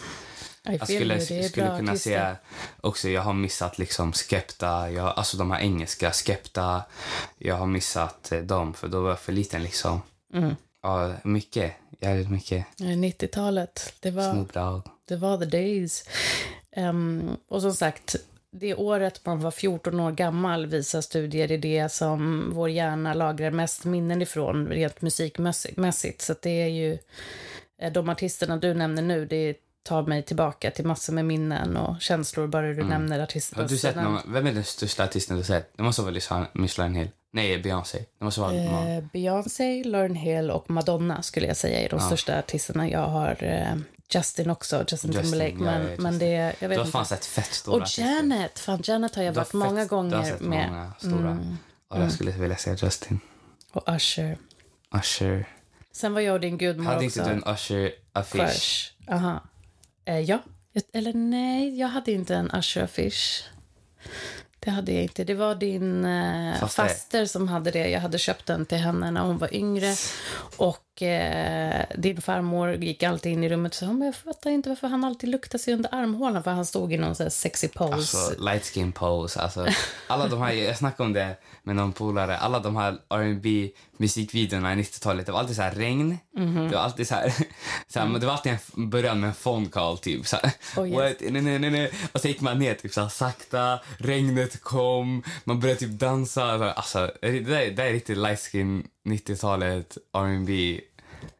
Jag 0.64 0.88
skulle, 0.88 1.14
är 1.14 1.48
skulle 1.48 1.66
bra 1.66 1.76
kunna 1.76 1.96
se 1.96 2.34
också, 2.80 3.08
jag 3.08 3.22
har 3.22 3.32
missat 3.32 3.78
liksom 3.78 4.12
Skepta, 4.12 4.90
jag, 4.90 5.06
alltså 5.16 5.36
de 5.36 5.50
här 5.50 5.60
engelska, 5.60 6.12
Skepta. 6.12 6.82
Jag 7.38 7.54
har 7.54 7.66
missat 7.66 8.32
eh, 8.32 8.40
dem 8.40 8.74
för 8.74 8.88
då 8.88 9.00
var 9.00 9.08
jag 9.08 9.20
för 9.20 9.32
liten 9.32 9.62
liksom. 9.62 10.02
Mm. 10.34 10.54
Ja, 10.82 11.14
mycket. 11.24 11.72
Jävligt 12.00 12.30
mycket. 12.30 12.66
Eh, 12.80 12.84
90-talet, 12.84 13.94
det 14.00 14.10
var... 14.10 14.84
Det 15.04 15.16
var 15.16 15.38
the 15.38 15.44
days. 15.44 16.04
Ehm, 16.72 17.36
och 17.48 17.62
som 17.62 17.74
sagt, 17.74 18.16
det 18.50 18.74
året 18.74 19.26
man 19.26 19.40
var 19.40 19.50
14 19.50 20.00
år 20.00 20.12
gammal 20.12 20.66
visar 20.66 21.00
studier 21.00 21.52
är 21.52 21.58
det 21.58 21.92
som 21.92 22.50
vår 22.54 22.70
hjärna 22.70 23.14
lagrar 23.14 23.50
mest 23.50 23.84
minnen 23.84 24.22
ifrån 24.22 24.68
rent 24.68 25.02
musikmässigt. 25.02 26.22
Så 26.22 26.34
det 26.42 26.62
är 26.62 26.68
ju 26.68 26.98
eh, 27.82 27.92
de 27.92 28.08
artisterna 28.08 28.56
du 28.56 28.74
nämner 28.74 29.02
nu, 29.02 29.26
det 29.26 29.56
tar 29.82 30.02
mig 30.02 30.22
tillbaka 30.22 30.70
till 30.70 30.86
massor 30.86 31.12
med 31.12 31.24
minnen 31.24 31.76
och 31.76 32.00
känslor 32.00 32.46
bara 32.46 32.66
du 32.72 32.84
nämner 32.84 33.20
artisterna. 33.20 33.58
Mm. 33.62 33.68
Har 33.68 33.74
du 33.74 33.78
sett 33.78 33.96
någon, 33.96 34.32
vem 34.32 34.46
är 34.46 34.52
den 34.52 34.64
största 34.64 35.04
artisten 35.04 35.36
du 35.36 35.44
sett? 35.44 35.72
Det 35.76 35.82
måste 35.82 36.02
vara 36.02 36.12
Lisa- 36.14 36.46
Miss 36.52 36.78
Lauryn 36.78 36.94
Hill. 36.94 37.10
Nej, 37.32 37.58
Beyoncé. 37.58 37.98
Det 38.18 38.24
måste 38.24 38.40
vara. 38.40 38.54
Eh, 38.54 39.04
Beyoncé, 39.12 39.84
Lauryn 39.84 40.14
Hill 40.14 40.50
och 40.50 40.70
Madonna 40.70 41.22
skulle 41.22 41.46
jag 41.46 41.56
säga 41.56 41.80
är 41.80 41.88
de 41.88 42.00
största 42.00 42.38
artisterna. 42.38 42.88
Jag 42.88 43.06
har 43.06 43.36
eh, 43.44 43.76
Justin 44.14 44.50
också, 44.50 44.76
Justin, 44.88 45.12
Justin, 45.12 45.22
Timberlake. 45.22 45.50
ja, 45.50 45.58
Men, 45.64 45.80
jag 45.82 45.88
vet 45.90 45.98
men 46.00 46.12
Justin. 46.12 46.28
det, 46.28 46.34
jag 46.36 46.54
Du 46.60 46.66
vet 46.66 46.78
har 46.78 46.84
inte. 46.84 46.92
fan 46.92 47.06
sett 47.06 47.24
fett 47.24 47.52
stora 47.52 47.82
Och. 47.82 47.98
Janet, 47.98 48.58
fan 48.58 48.80
Janet 48.84 49.14
har 49.16 49.22
jag 49.22 49.34
Du 49.34 49.36
varit 49.40 49.52
många 49.52 49.80
fett- 49.80 49.88
Du 49.90 49.94
har 49.96 50.02
gånger 50.02 50.22
sett 50.22 50.40
med. 50.40 50.64
Mm. 50.68 50.74
många 50.78 50.92
stora. 50.98 51.38
Och 51.88 52.00
jag 52.02 52.12
skulle 52.12 52.30
vilja 52.30 52.56
säga 52.56 52.76
Justin. 52.82 53.20
Och 53.72 53.94
Usher. 53.94 54.38
Usher. 54.94 55.48
Sen 55.92 56.14
var 56.14 56.20
jag 56.20 56.34
och 56.34 56.40
din 56.40 56.58
gudmor 56.58 56.84
Hade 56.84 57.06
också. 57.06 57.20
inte 57.20 57.30
du 57.30 57.36
en 57.36 57.44
Usher-affisch? 57.54 58.92
Aha. 59.10 59.40
Eh, 60.04 60.20
ja, 60.20 60.38
Eller 60.92 61.12
nej, 61.12 61.78
jag 61.78 61.88
hade 61.88 62.12
inte 62.12 62.34
en 62.34 62.50
Usher-affisch. 62.54 63.44
Det 64.58 64.70
hade 64.70 64.92
jag 64.92 65.02
inte. 65.02 65.24
Det 65.24 65.34
var 65.34 65.54
din 65.54 66.04
eh, 66.04 66.68
faster 66.68 67.26
som 67.26 67.48
hade 67.48 67.70
det. 67.70 67.88
Jag 67.88 68.00
hade 68.00 68.18
köpt 68.18 68.46
den 68.46 68.66
till 68.66 68.78
henne 68.78 69.10
när 69.10 69.20
hon 69.20 69.38
var 69.38 69.54
yngre. 69.54 69.94
Och 70.56 70.91
eh, 71.02 71.84
din 71.98 72.20
farmor 72.22 72.74
gick 72.74 73.02
alltid 73.02 73.32
in 73.32 73.44
i 73.44 73.48
rummet 73.48 73.72
och 73.72 73.76
sa 73.76 73.86
men 73.86 74.02
jag 74.06 74.14
fattar 74.16 74.50
inte 74.50 74.68
varför 74.68 74.88
han 74.88 75.04
alltid 75.04 75.28
luktar 75.30 75.58
sig 75.58 75.74
under 75.74 75.94
armhålan. 75.94 76.42
För 76.42 76.50
han 76.50 76.66
stod 76.66 76.92
i 76.92 76.96
någon 76.96 77.14
så 77.14 77.22
här 77.22 77.30
sexy 77.30 77.68
pose. 77.68 77.94
Alltså 77.94 78.42
light 78.44 78.64
skin 78.64 78.92
pose, 78.92 79.40
alltså 79.40 79.66
alla 80.06 80.28
de 80.28 80.40
här, 80.42 80.52
jag 80.52 80.76
snackade 80.78 81.06
om 81.06 81.12
det 81.12 81.36
med 81.62 81.76
någon 81.76 81.92
polare, 81.92 82.36
alla 82.38 82.58
de 82.60 82.76
här 82.76 82.98
R&B 83.08 83.70
musikvideorna 83.96 84.72
i 84.72 84.76
90-talet, 84.76 85.26
det 85.26 85.32
var 85.32 85.38
alltid 85.40 85.56
så 85.56 85.62
här 85.62 85.70
regn, 85.74 86.18
Mhm. 86.36 86.68
det 86.68 86.76
var 86.76 86.82
alltid 86.82 87.08
så 87.08 87.14
här, 87.14 87.32
så 87.88 87.98
här 87.98 88.06
men 88.06 88.20
det 88.20 88.26
var 88.26 88.32
alltid 88.34 88.52
en 88.76 88.90
början 88.90 89.20
med 89.20 89.28
en 89.28 89.34
phone 89.34 89.66
call 89.66 89.98
typ 89.98 90.26
så 90.26 90.36
här, 90.42 90.50
Oh, 90.76 90.88
yes. 90.88 91.16
nej, 91.20 91.58
nej, 91.58 91.70
nej. 91.70 91.92
och 92.12 92.20
så 92.20 92.28
gick 92.28 92.40
man 92.40 92.58
ner 92.58 92.74
typ 92.74 92.92
så 92.92 93.00
här 93.00 93.08
sakta, 93.08 93.80
regnet 93.98 94.62
kom, 94.62 95.22
man 95.44 95.60
började 95.60 95.80
typ 95.80 95.90
dansa, 95.90 96.72
alltså 96.72 97.10
det 97.20 97.30
där, 97.40 97.60
det 97.60 97.70
där 97.70 97.84
är 97.84 97.92
riktigt 97.92 98.18
light 98.18 98.40
skin 98.40 98.86
90-talet 99.08 99.96
R&B 100.12 100.80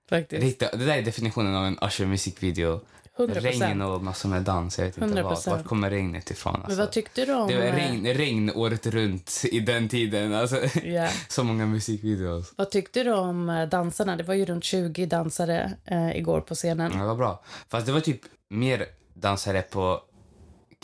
Faktiskt. 0.09 0.43
Riktigt, 0.43 0.71
det 0.73 0.85
där 0.85 0.97
är 0.97 1.03
definitionen 1.03 1.55
av 1.55 1.67
en 1.67 1.79
Usher 1.83 2.07
musikvideo. 2.07 2.81
100%. 3.19 3.41
Regn 3.41 3.83
och 3.83 4.03
massor 4.03 4.29
med 4.29 4.43
dans. 4.43 4.79
Jag 4.79 4.85
vet 4.85 4.99
inte 4.99 5.23
vad. 5.23 5.33
100%. 5.33 5.51
Vart 5.51 5.65
kommer 5.65 5.91
regnet 5.91 6.31
ifrån? 6.31 6.55
Alltså. 6.55 6.69
Men 6.69 6.79
vad 6.79 6.93
tyckte 6.93 7.25
du 7.25 7.35
om... 7.35 7.49
det 7.49 7.57
var 7.57 7.65
eh, 7.65 7.75
regn, 7.75 8.07
regn 8.07 8.51
året 8.55 8.87
runt 8.87 9.43
i 9.45 9.61
den 9.61 9.89
tiden. 9.89 10.35
Alltså, 10.35 10.61
Ja. 10.85 11.09
Så 11.29 11.45
många 11.45 11.67
musikvideos. 11.67 12.53
Vad 12.57 12.71
tyckte 12.71 13.03
du 13.03 13.13
om 13.13 13.49
eh, 13.49 13.69
dansarna? 13.69 14.17
Det 14.17 14.23
var 14.23 14.35
ju 14.35 14.45
runt 14.45 14.65
20 14.65 15.07
dansare 15.07 15.77
eh, 15.85 16.17
igår 16.17 16.41
på 16.41 16.55
scenen. 16.55 16.93
Ja, 16.95 17.01
det 17.01 17.07
var 17.07 17.15
bra. 17.15 17.43
Fast 17.69 17.87
det 17.87 17.93
var 17.93 18.01
typ 18.01 18.21
mer 18.49 18.87
dansare 19.15 19.63
på 19.63 20.01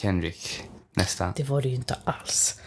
Kendrick 0.01 0.63
nästan. 0.95 1.33
Det 1.37 1.45
var 1.45 1.63
det 1.63 1.69
ju 1.69 1.75
inte 1.75 1.97
alls. 2.05 2.61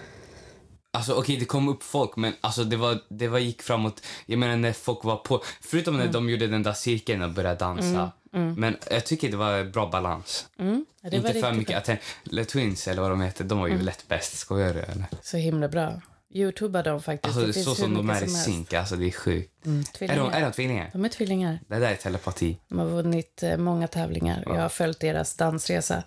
Alltså 0.94 1.14
okej, 1.14 1.38
det 1.38 1.46
kom 1.46 1.70
upp 1.70 1.84
folk, 1.84 2.16
men 2.16 2.34
alltså 2.42 2.64
det 2.64 2.76
var, 2.78 3.00
det 3.10 3.28
var 3.28 3.40
gick 3.40 3.62
framåt. 3.62 4.02
Jag 4.26 4.40
menar 4.40 4.56
när 4.56 4.74
folk 4.74 5.04
var 5.04 5.16
på, 5.16 5.44
förutom 5.62 5.96
Mm. 5.96 6.06
när 6.06 6.14
de 6.14 6.30
gjorde 6.30 6.48
den 6.48 6.64
där 6.64 6.74
cirkeln 6.74 7.22
och 7.22 7.32
började 7.32 7.56
dansa. 7.60 8.12
Men 8.34 8.78
jag 8.92 9.06
tycker 9.06 9.32
det 9.32 9.38
var 9.38 9.64
bra 9.64 9.90
balans. 9.90 10.46
Mm. 10.60 10.86
Var 11.04 11.14
Inte 11.14 11.34
för 11.34 11.52
mycket. 11.52 11.68
bra. 11.68 11.78
Atten- 11.96 11.98
Le 12.24 12.46
Twins 12.46 12.88
eller 12.88 13.02
vad 13.02 13.12
de 13.12 13.22
heter, 13.22 13.44
de 13.44 13.60
var 13.60 13.68
ju 13.68 13.82
lätt 13.82 14.08
bäst. 14.08 14.38
Skojar 14.38 14.74
du 14.74 14.80
eller? 14.80 15.06
Så 15.22 15.38
himla 15.38 15.68
bra. 15.68 16.02
Youtubea 16.34 16.84
dem 16.84 17.02
faktiskt. 17.02 17.38
Alltså 17.38 17.48
det 17.60 17.64
så 17.66 17.76
som 17.76 17.94
de 17.94 18.10
är 18.10 18.24
i 18.24 18.28
synk, 18.30 18.74
alltså 18.74 18.96
det 18.96 19.06
är 19.08 19.12
sjukt. 19.12 19.66
Mm, 19.66 19.84
Är 20.00 20.18
de, 20.18 20.30
är 20.32 20.42
de 20.42 20.52
tvillingar? 20.52 20.90
De 20.94 21.06
är 21.06 21.10
tvillingar. 21.10 21.60
Det 21.68 21.76
där 21.80 21.92
är 21.92 21.96
telepati. 21.96 22.58
De 22.68 22.80
har 22.80 22.86
vunnit 22.86 23.44
eh, 23.44 23.58
många 23.58 23.88
tävlingar. 23.88 24.44
Jag 24.48 24.62
har 24.62 24.70
följt 24.70 25.00
deras 25.00 25.36
dansresa. 25.36 26.04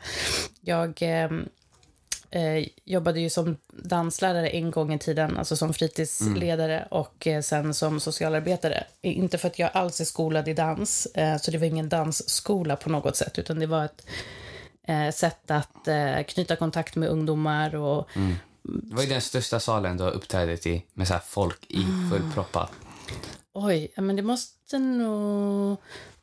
Jag 0.61 1.03
eh, 1.03 1.31
eh, 2.35 2.69
jobbade 2.85 3.21
ju 3.21 3.31
som 3.31 3.57
danslärare 3.69 4.49
en 4.49 4.71
gång 4.71 4.95
i 4.95 4.99
tiden, 4.99 5.37
alltså 5.37 5.57
som 5.57 5.75
fritidsledare 5.75 6.89
och 6.91 7.27
eh, 7.27 7.43
sen 7.43 7.75
som 7.75 8.01
socialarbetare. 8.01 8.85
Inte 9.03 9.39
för 9.39 9.49
att 9.49 9.59
jag 9.59 9.71
alls 9.75 10.01
är 10.01 10.05
skolad 10.05 10.49
i 10.49 10.55
dans, 10.55 11.07
eh, 11.07 11.37
så 11.37 11.51
det 11.51 11.59
var 11.59 11.67
ingen 11.67 11.89
dansskola 11.89 12.77
på 12.77 12.91
något 12.91 13.17
sätt, 13.17 13.39
utan 13.39 13.59
det 13.59 13.67
var 13.67 13.85
ett 13.85 14.07
eh, 14.89 15.11
sätt 15.11 15.51
att 15.51 15.89
eh, 15.89 16.23
knyta 16.23 16.57
kontakt 16.57 16.97
med 16.97 17.09
ungdomar 17.09 17.75
och 17.75 18.09
Det 18.63 18.95
var 18.95 19.03
ju 19.03 19.09
den 19.09 19.21
största 19.21 19.61
salen 19.61 19.97
du 19.97 20.05
har 20.05 20.11
uppträdit 20.11 20.67
i 20.67 20.85
med 20.93 21.09
så 21.09 21.15
folk 21.27 21.67
i 21.69 21.87
fullproppat. 22.11 22.71
Oj, 23.53 23.93
ja, 23.97 24.03
men 24.03 24.17
det 24.17 24.23
måste 24.23 24.79
nog... 24.79 25.77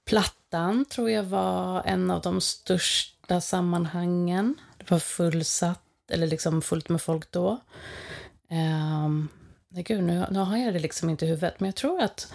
Plattan 0.05 0.85
tror 0.85 1.09
jag 1.09 1.23
var 1.23 1.83
en 1.85 2.11
av 2.11 2.21
de 2.21 2.41
största 2.41 3.41
sammanhangen. 3.41 4.55
Det 4.77 4.91
var 4.91 4.99
fullsatt, 4.99 5.81
eller 6.11 6.27
liksom 6.27 6.61
fullt 6.61 6.89
med 6.89 7.01
folk 7.01 7.31
då. 7.31 7.57
Um, 8.49 9.29
nej, 9.69 9.83
gud, 9.83 10.03
nu, 10.03 10.25
nu 10.31 10.39
har 10.39 10.57
jag 10.57 10.73
det 10.73 10.79
liksom 10.79 11.09
inte 11.09 11.25
i 11.25 11.27
huvudet, 11.27 11.59
men 11.59 11.67
jag 11.67 11.75
tror 11.75 12.01
att 12.01 12.33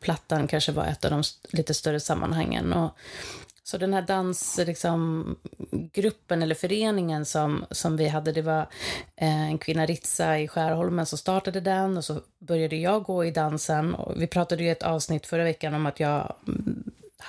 Plattan 0.00 0.46
kanske 0.46 0.72
var 0.72 0.86
ett 0.86 1.04
av 1.04 1.10
de 1.10 1.22
lite 1.52 1.74
större 1.74 2.00
sammanhangen. 2.00 2.72
Och, 2.72 2.98
så 3.68 3.78
den 3.78 3.94
här 3.94 4.02
dansgruppen 4.02 4.66
liksom, 4.66 5.36
gruppen 5.92 6.42
eller 6.42 6.54
föreningen 6.54 7.24
som, 7.24 7.64
som 7.70 7.96
vi 7.96 8.08
hade, 8.08 8.32
det 8.32 8.42
var 8.42 8.60
eh, 9.16 9.50
en 9.50 9.58
kvinna 9.58 9.86
Ritsa, 9.86 10.38
i 10.38 10.48
Skärholmen 10.48 11.06
som 11.06 11.18
startade 11.18 11.60
den 11.60 11.96
och 11.96 12.04
så 12.04 12.20
började 12.38 12.76
jag 12.76 13.02
gå 13.02 13.24
i 13.24 13.30
dansen. 13.30 13.94
Och 13.94 14.22
vi 14.22 14.26
pratade 14.26 14.62
ju 14.62 14.68
i 14.68 14.72
ett 14.72 14.82
avsnitt 14.82 15.26
förra 15.26 15.44
veckan 15.44 15.74
om 15.74 15.86
att 15.86 16.00
jag 16.00 16.34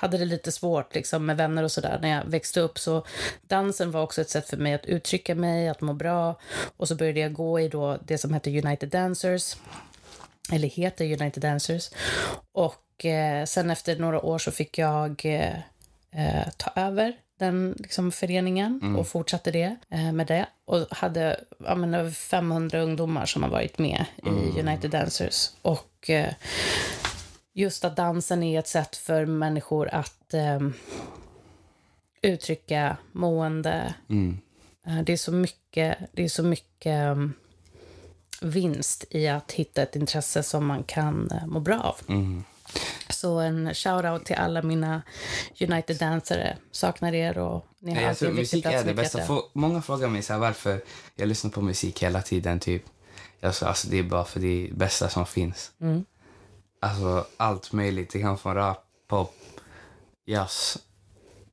hade 0.00 0.18
det 0.18 0.24
lite 0.24 0.52
svårt 0.52 0.94
liksom, 0.94 1.26
med 1.26 1.36
vänner 1.36 1.62
och 1.62 1.72
sådär 1.72 1.98
när 2.02 2.08
jag 2.08 2.24
växte 2.24 2.60
upp. 2.60 2.78
Så 2.78 3.06
dansen 3.42 3.90
var 3.90 4.02
också 4.02 4.20
ett 4.20 4.30
sätt 4.30 4.48
för 4.48 4.56
mig 4.56 4.74
att 4.74 4.86
uttrycka 4.86 5.34
mig, 5.34 5.68
att 5.68 5.80
må 5.80 5.92
bra. 5.92 6.34
Och 6.76 6.88
så 6.88 6.94
började 6.94 7.20
jag 7.20 7.32
gå 7.32 7.60
i 7.60 7.68
då 7.68 7.98
det 8.04 8.18
som 8.18 8.32
hette 8.34 8.50
United 8.50 8.88
Dancers 8.88 9.56
eller 10.52 10.68
heter 10.68 11.04
United 11.04 11.42
Dancers. 11.42 11.90
Och 12.52 13.04
eh, 13.04 13.44
sen 13.44 13.70
efter 13.70 13.96
några 13.96 14.20
år 14.20 14.38
så 14.38 14.50
fick 14.50 14.78
jag 14.78 15.22
eh, 15.24 15.56
eh, 16.10 16.48
ta 16.56 16.70
över 16.76 17.16
den 17.38 17.74
liksom, 17.78 18.12
föreningen 18.12 18.96
och 18.96 19.08
fortsatte 19.08 19.50
det 19.50 19.76
eh, 19.90 20.12
med 20.12 20.26
det. 20.26 20.46
Och 20.64 20.86
hade 20.90 21.40
ja, 21.64 21.74
men, 21.74 21.94
över 21.94 22.10
500 22.10 22.80
ungdomar 22.80 23.26
som 23.26 23.42
har 23.42 23.50
varit 23.50 23.78
med 23.78 24.04
i 24.16 24.60
United 24.60 24.90
Dancers. 24.90 25.50
Och 25.62 26.10
eh, 26.10 26.32
just 27.58 27.84
att 27.84 27.96
dansen 27.96 28.42
är 28.42 28.58
ett 28.58 28.68
sätt 28.68 28.96
för 28.96 29.26
människor 29.26 29.88
att 29.94 30.34
eh, 30.34 30.60
uttrycka 32.22 32.96
mående. 33.12 33.94
Eh, 34.86 35.02
det 35.04 35.12
är 35.12 35.16
så 35.16 35.32
mycket, 35.32 35.98
det 36.12 36.24
är 36.24 36.28
så 36.28 36.42
mycket 36.42 37.10
um, 37.12 37.32
vinst 38.40 39.04
i 39.10 39.28
att 39.28 39.52
hitta 39.52 39.82
ett 39.82 39.96
intresse 39.96 40.42
som 40.42 40.66
man 40.66 40.82
kan 40.84 41.30
eh, 41.30 41.46
må 41.46 41.60
bra 41.60 41.80
av. 41.80 41.96
Så 43.08 43.38
en 43.38 43.68
shout-out 43.74 44.24
till 44.24 44.36
alla 44.36 44.62
mina 44.62 45.02
United-dansare. 45.60 46.56
Saknar 46.70 47.14
er 47.14 47.38
och 47.38 47.66
ni 47.78 47.94
har 47.94 48.00
Jag 48.00 48.08
alltid 48.10 48.34
musik 48.34 48.64
är 48.66 48.84
det 48.84 48.94
bästa. 48.94 49.24
Få- 49.24 49.50
Många 49.52 49.82
frågar 49.82 50.08
mig 50.08 50.22
så 50.22 50.32
här, 50.32 50.40
varför 50.40 50.80
jag 51.16 51.28
lyssnar 51.28 51.50
på 51.50 51.60
musik 51.62 52.02
hela 52.02 52.22
tiden. 52.22 52.60
Typ. 52.60 52.82
Jag 53.40 53.54
sa, 53.54 53.66
alltså, 53.66 53.88
det 53.88 53.98
är 53.98 54.02
bara 54.02 54.24
för 54.24 54.40
det 54.40 54.68
bästa 54.72 55.08
som 55.08 55.26
finns. 55.26 55.72
Mm. 55.80 56.04
Alltså 56.80 57.26
allt 57.36 57.72
möjligt. 57.72 58.10
Det 58.10 58.18
kan 58.18 58.28
vara 58.28 58.38
från 58.38 58.54
rap, 58.54 58.84
pop, 59.08 59.34
jazz. 60.26 60.78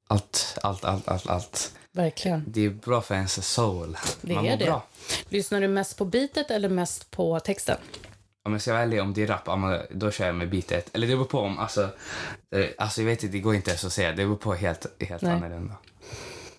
Allt, 0.07 0.57
allt, 0.63 0.85
allt, 0.85 1.07
allt, 1.07 1.27
allt. 1.27 1.73
Verkligen. 1.91 2.43
Det 2.47 2.65
är 2.65 2.69
bra 2.69 3.01
för 3.01 3.15
ens 3.15 3.47
soul. 3.53 3.97
Det 4.21 4.33
Man 4.35 4.45
är 4.45 4.57
det. 4.57 4.65
bra. 4.65 4.83
Lyssnar 5.29 5.61
du 5.61 5.67
mest 5.67 5.97
på 5.97 6.05
beatet 6.05 6.51
eller 6.51 6.69
mest 6.69 7.11
på 7.11 7.39
texten? 7.39 7.77
Om 8.43 8.51
jag 8.51 8.61
ska 8.61 8.71
vara 8.73 8.83
ärlig, 8.83 9.01
om 9.01 9.13
det 9.13 9.23
är 9.23 9.27
rap, 9.27 9.49
då 9.91 10.11
kör 10.11 10.25
jag 10.25 10.35
med 10.35 10.49
beatet. 10.49 10.89
Eller 10.93 11.07
det 11.07 11.15
beror 11.15 11.25
på 11.25 11.39
om, 11.39 11.59
alltså, 11.59 11.89
eh, 12.55 12.65
alltså 12.77 13.01
jag 13.01 13.05
vet 13.05 13.23
inte, 13.23 13.33
det 13.33 13.39
går 13.39 13.55
inte 13.55 13.69
ens 13.71 13.85
att 13.85 13.93
säga. 13.93 14.09
Det 14.09 14.15
beror 14.15 14.35
på 14.35 14.53
helt, 14.53 14.85
helt 15.01 15.21
Nej. 15.21 15.31
annorlunda. 15.33 15.73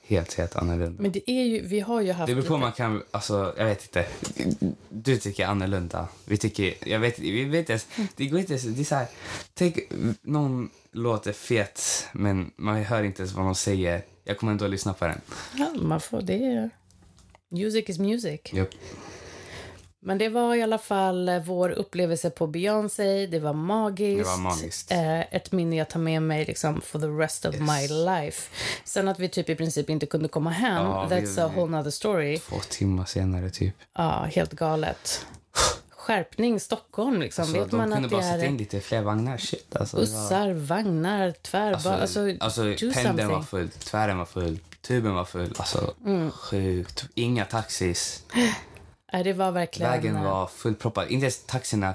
Helt, 0.08 0.34
helt 0.34 0.56
annorlunda. 0.56 1.02
Men 1.02 1.12
det 1.12 1.30
är 1.30 1.44
ju, 1.44 1.66
vi 1.66 1.80
har 1.80 2.00
ju 2.00 2.12
haft 2.12 2.26
Det 2.28 2.34
beror 2.34 2.46
på 2.48 2.54
lite- 2.54 2.60
man 2.60 2.72
kan, 2.72 3.02
alltså 3.10 3.54
jag 3.58 3.64
vet 3.64 3.82
inte. 3.82 4.06
Du 4.88 5.16
tycker 5.18 5.46
annorlunda. 5.46 6.08
Vi 6.24 6.36
tycker, 6.36 6.74
jag 6.88 6.98
vet, 7.00 7.18
vi 7.18 7.44
vet 7.44 7.70
ens, 7.70 7.86
det 8.16 8.26
går 8.26 8.40
inte 8.40 8.52
ens, 8.52 8.64
det 8.64 8.82
är 8.82 8.84
så 8.84 8.94
här, 8.94 9.06
tänk 9.54 9.78
någon 10.22 10.70
låter 10.92 11.32
fet 11.32 12.06
men 12.12 12.50
man 12.56 12.82
hör 12.84 13.02
inte 13.02 13.22
ens 13.22 13.32
vad 13.34 13.44
de 13.44 13.54
säger. 13.54 14.02
Jag 14.24 14.38
kommer 14.38 14.52
ändå 14.52 14.64
att 14.64 14.70
lyssna 14.70 14.92
på 14.94 15.06
den. 15.06 15.20
Ja, 15.56 15.70
man 15.82 16.00
får 16.00 16.22
det. 16.22 16.70
Music 17.50 17.84
is 17.88 17.98
music. 17.98 18.40
Japp. 18.52 18.68
Men 20.06 20.18
det 20.18 20.28
var 20.28 20.54
i 20.54 20.62
alla 20.62 20.78
fall 20.78 21.28
eh, 21.28 21.38
vår 21.44 21.70
upplevelse 21.70 22.30
på 22.30 22.46
Beyoncé. 22.46 23.26
Det 23.26 23.38
var 23.38 23.52
magiskt. 23.52 24.24
Det 24.24 24.30
var 24.30 24.36
magiskt. 24.38 24.90
Eh, 24.92 25.20
ett 25.20 25.52
minne 25.52 25.76
jag 25.76 25.88
tar 25.90 26.00
med 26.00 26.22
mig 26.22 26.44
liksom 26.44 26.80
for 26.80 26.98
the 26.98 27.06
rest 27.06 27.44
of 27.44 27.54
Yes. 27.54 27.62
my 27.62 27.88
life. 28.04 28.50
Sen 28.84 29.08
att 29.08 29.18
vi 29.18 29.28
typ 29.28 29.48
i 29.48 29.54
princip 29.54 29.90
inte 29.90 30.06
kunde 30.06 30.28
komma 30.28 30.50
hem, 30.50 30.84
Ja, 30.86 31.06
vi- 31.06 31.14
that's 31.14 31.44
a 31.46 31.50
whole 31.54 31.70
nother 31.76 31.90
story. 31.90 32.38
Två 32.38 32.56
timmar 32.70 33.04
senare 33.04 33.50
typ. 33.50 33.74
Ja, 33.96 34.28
helt 34.34 34.52
galet. 34.52 35.26
Skärpning 35.90 36.60
Stockholm 36.60 37.20
liksom. 37.20 37.44
Så 37.46 37.52
Vet 37.52 37.60
Alltså, 37.62 37.76
de 37.76 37.82
man 37.82 37.92
kunde 37.92 38.06
att 38.06 38.10
det 38.10 38.16
bara 38.16 38.32
sätta 38.32 38.46
in 38.46 38.54
är 38.54 38.58
lite 38.58 38.80
fler 38.80 39.02
vagnar. 39.02 39.38
Shit 39.38 39.76
alltså. 39.76 39.96
det 39.96 40.02
var- 40.02 40.22
bussar, 40.22 40.52
vagnar, 40.52 41.30
tvärbar. 41.42 41.74
Alltså, 41.74 41.90
Alltså, 41.90 42.20
alltså 42.40 42.62
pendeln 42.62 42.94
something. 42.94 43.28
var 43.28 43.42
full, 43.42 43.68
tvären 43.70 44.18
var 44.18 44.24
full, 44.24 44.58
tuben 44.82 45.14
var 45.14 45.24
full. 45.24 45.54
Alltså 45.58 45.94
Mm. 46.04 46.30
sjukt. 46.30 47.04
Inga 47.14 47.44
taxis. 47.44 48.22
Nej, 49.16 49.24
det 49.24 49.32
var 49.32 49.50
verkligen... 49.52 49.90
Vägen 49.92 50.16
eh, 50.16 50.22
var 50.24 50.46
fullproppad. 50.46 51.08
Inte 51.10 51.24
ens 51.24 51.46
taxierna 51.46 51.94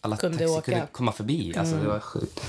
alla 0.00 0.16
Kunde 0.16 0.38
taxi 0.38 0.52
åka. 0.52 0.62
kunde 0.62 0.86
komma 0.92 1.12
förbi. 1.12 1.54
Alltså, 1.58 1.76
Det 1.76 1.88
var 1.88 2.00
sjukt. 2.00 2.40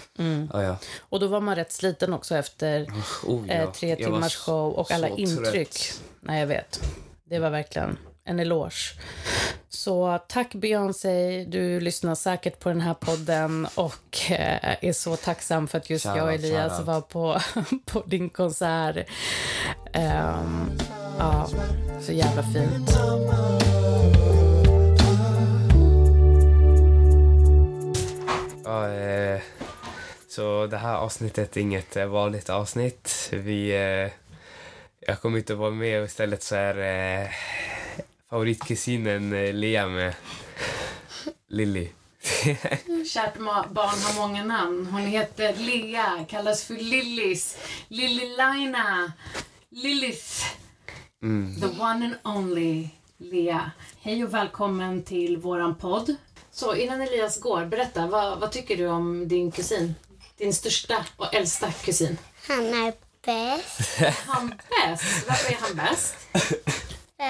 Ja, 0.54 0.64
ja. 0.64 0.78
Och 1.00 1.20
då 1.20 1.28
var 1.28 1.42
man 1.42 1.56
rätt 1.56 1.72
sliten 1.72 2.14
också 2.14 2.36
efter 2.36 2.88
Oh, 3.26 3.48
ja. 3.48 3.54
eh, 3.54 3.72
tre 3.72 3.96
timmars 3.96 4.36
show 4.36 4.74
och 4.74 4.92
alla 4.92 5.08
intryck. 5.08 5.52
trött. 5.72 6.02
Nej, 6.20 6.40
jag 6.40 6.48
vet. 6.48 6.82
Det 7.30 7.40
var 7.40 7.50
verkligen 7.50 7.98
en 8.24 8.40
eloge. 8.40 8.94
Så 9.70 10.20
tack 10.28 10.54
Beyoncé, 10.56 11.46
du 11.48 11.80
lyssnar 11.80 12.16
säkert 12.16 12.60
på 12.60 12.70
den 12.70 12.82
här 12.82 12.94
podden 12.94 13.68
och 13.76 14.32
eh, 14.32 14.76
är 14.86 14.94
så 14.94 15.16
tacksam 15.16 15.68
för 15.68 15.78
att 15.78 15.90
just 15.90 16.06
jag 16.06 16.24
och 16.24 16.34
Elias 16.34 16.72
shoutout. 16.72 16.86
var 16.88 17.02
på, 17.02 17.40
på 17.86 18.04
din 18.06 18.30
konsert. 18.30 19.08
Ehm, 19.94 20.72
ja, 21.20 21.50
så 22.02 22.12
jävla 22.12 22.44
fint. 22.44 22.98
Ja, 28.70 28.92
eh, 28.92 29.42
så 30.28 30.68
det 30.68 30.78
här 30.78 30.96
avsnittet 30.96 31.58
är 31.58 31.62
inget 31.62 31.96
eh, 31.98 32.06
vanligt 32.06 32.50
avsnitt. 32.50 33.30
Vi, 33.34 33.70
eh, 33.70 34.12
jag 35.00 35.22
kommer 35.22 35.38
inte 35.38 35.54
att 35.54 35.60
vara 35.60 35.72
med 35.72 36.00
och 36.00 36.06
istället 36.06 36.44
så 36.44 36.56
är 36.56 36.78
eh, 37.24 37.30
favoritkusinen 38.30 39.34
eh, 39.34 39.54
Lea 39.54 39.88
med 39.88 40.14
Lilly. 41.48 41.90
Kärt 43.14 43.36
ma- 43.36 43.74
barn 43.74 44.00
har 44.04 44.28
många 44.28 44.44
namn. 44.44 44.86
Hon 44.92 45.02
heter 45.02 45.54
Lea, 45.56 46.26
kallas 46.30 46.64
för 46.64 46.74
Lillis, 46.74 47.58
Lillilaina, 47.88 49.12
Lilith. 49.70 50.46
Mm. 51.24 51.62
The 51.62 51.68
one 51.82 52.06
and 52.06 52.16
only 52.38 52.90
Lea. 53.18 53.72
Hej 54.02 54.24
och 54.24 54.34
välkommen 54.34 55.04
till 55.04 55.38
våran 55.38 55.76
podd. 55.76 56.16
Så 56.52 56.76
innan 56.76 57.02
Elias 57.02 57.40
går, 57.40 57.66
berätta, 57.66 58.08
vad, 58.08 58.40
vad 58.40 58.52
tycker 58.52 58.78
du 58.78 58.88
om 58.88 59.28
din 59.28 59.52
kusin? 59.52 59.96
Din 60.38 60.54
största 60.54 61.06
och 61.18 61.34
äldsta 61.36 61.72
kusin. 61.72 62.18
Han 62.48 62.60
är 62.74 62.94
bäst 63.26 64.00
Han 64.28 64.50
bäst? 64.50 65.28
Varför 65.28 65.52
är 65.54 65.58
han 65.62 65.76
bäst? 65.76 66.16
för 66.34 67.24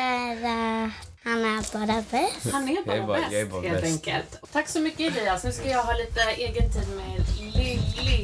att 0.46 0.84
han 1.24 1.46
är 1.46 1.74
bara 1.88 2.04
bäst. 2.12 2.52
Han 2.52 2.70
är 2.70 2.84
bara, 2.86 2.96
Jag 2.96 3.04
är 3.04 3.08
bara- 3.08 3.20
bäst, 3.20 3.32
jag 3.32 3.42
är 3.42 3.46
bara 3.46 3.62
helt 3.62 3.82
bäst. 3.82 3.94
enkelt. 4.08 4.52
Tack 4.52 4.70
så 4.70 4.80
mycket 4.80 5.18
Elias. 5.18 5.44
Nu 5.44 5.52
ska 5.52 5.70
jag 5.70 5.84
ha 5.84 5.94
lite 5.94 6.22
egen 6.22 6.72
tid 6.74 6.88
med 6.96 7.26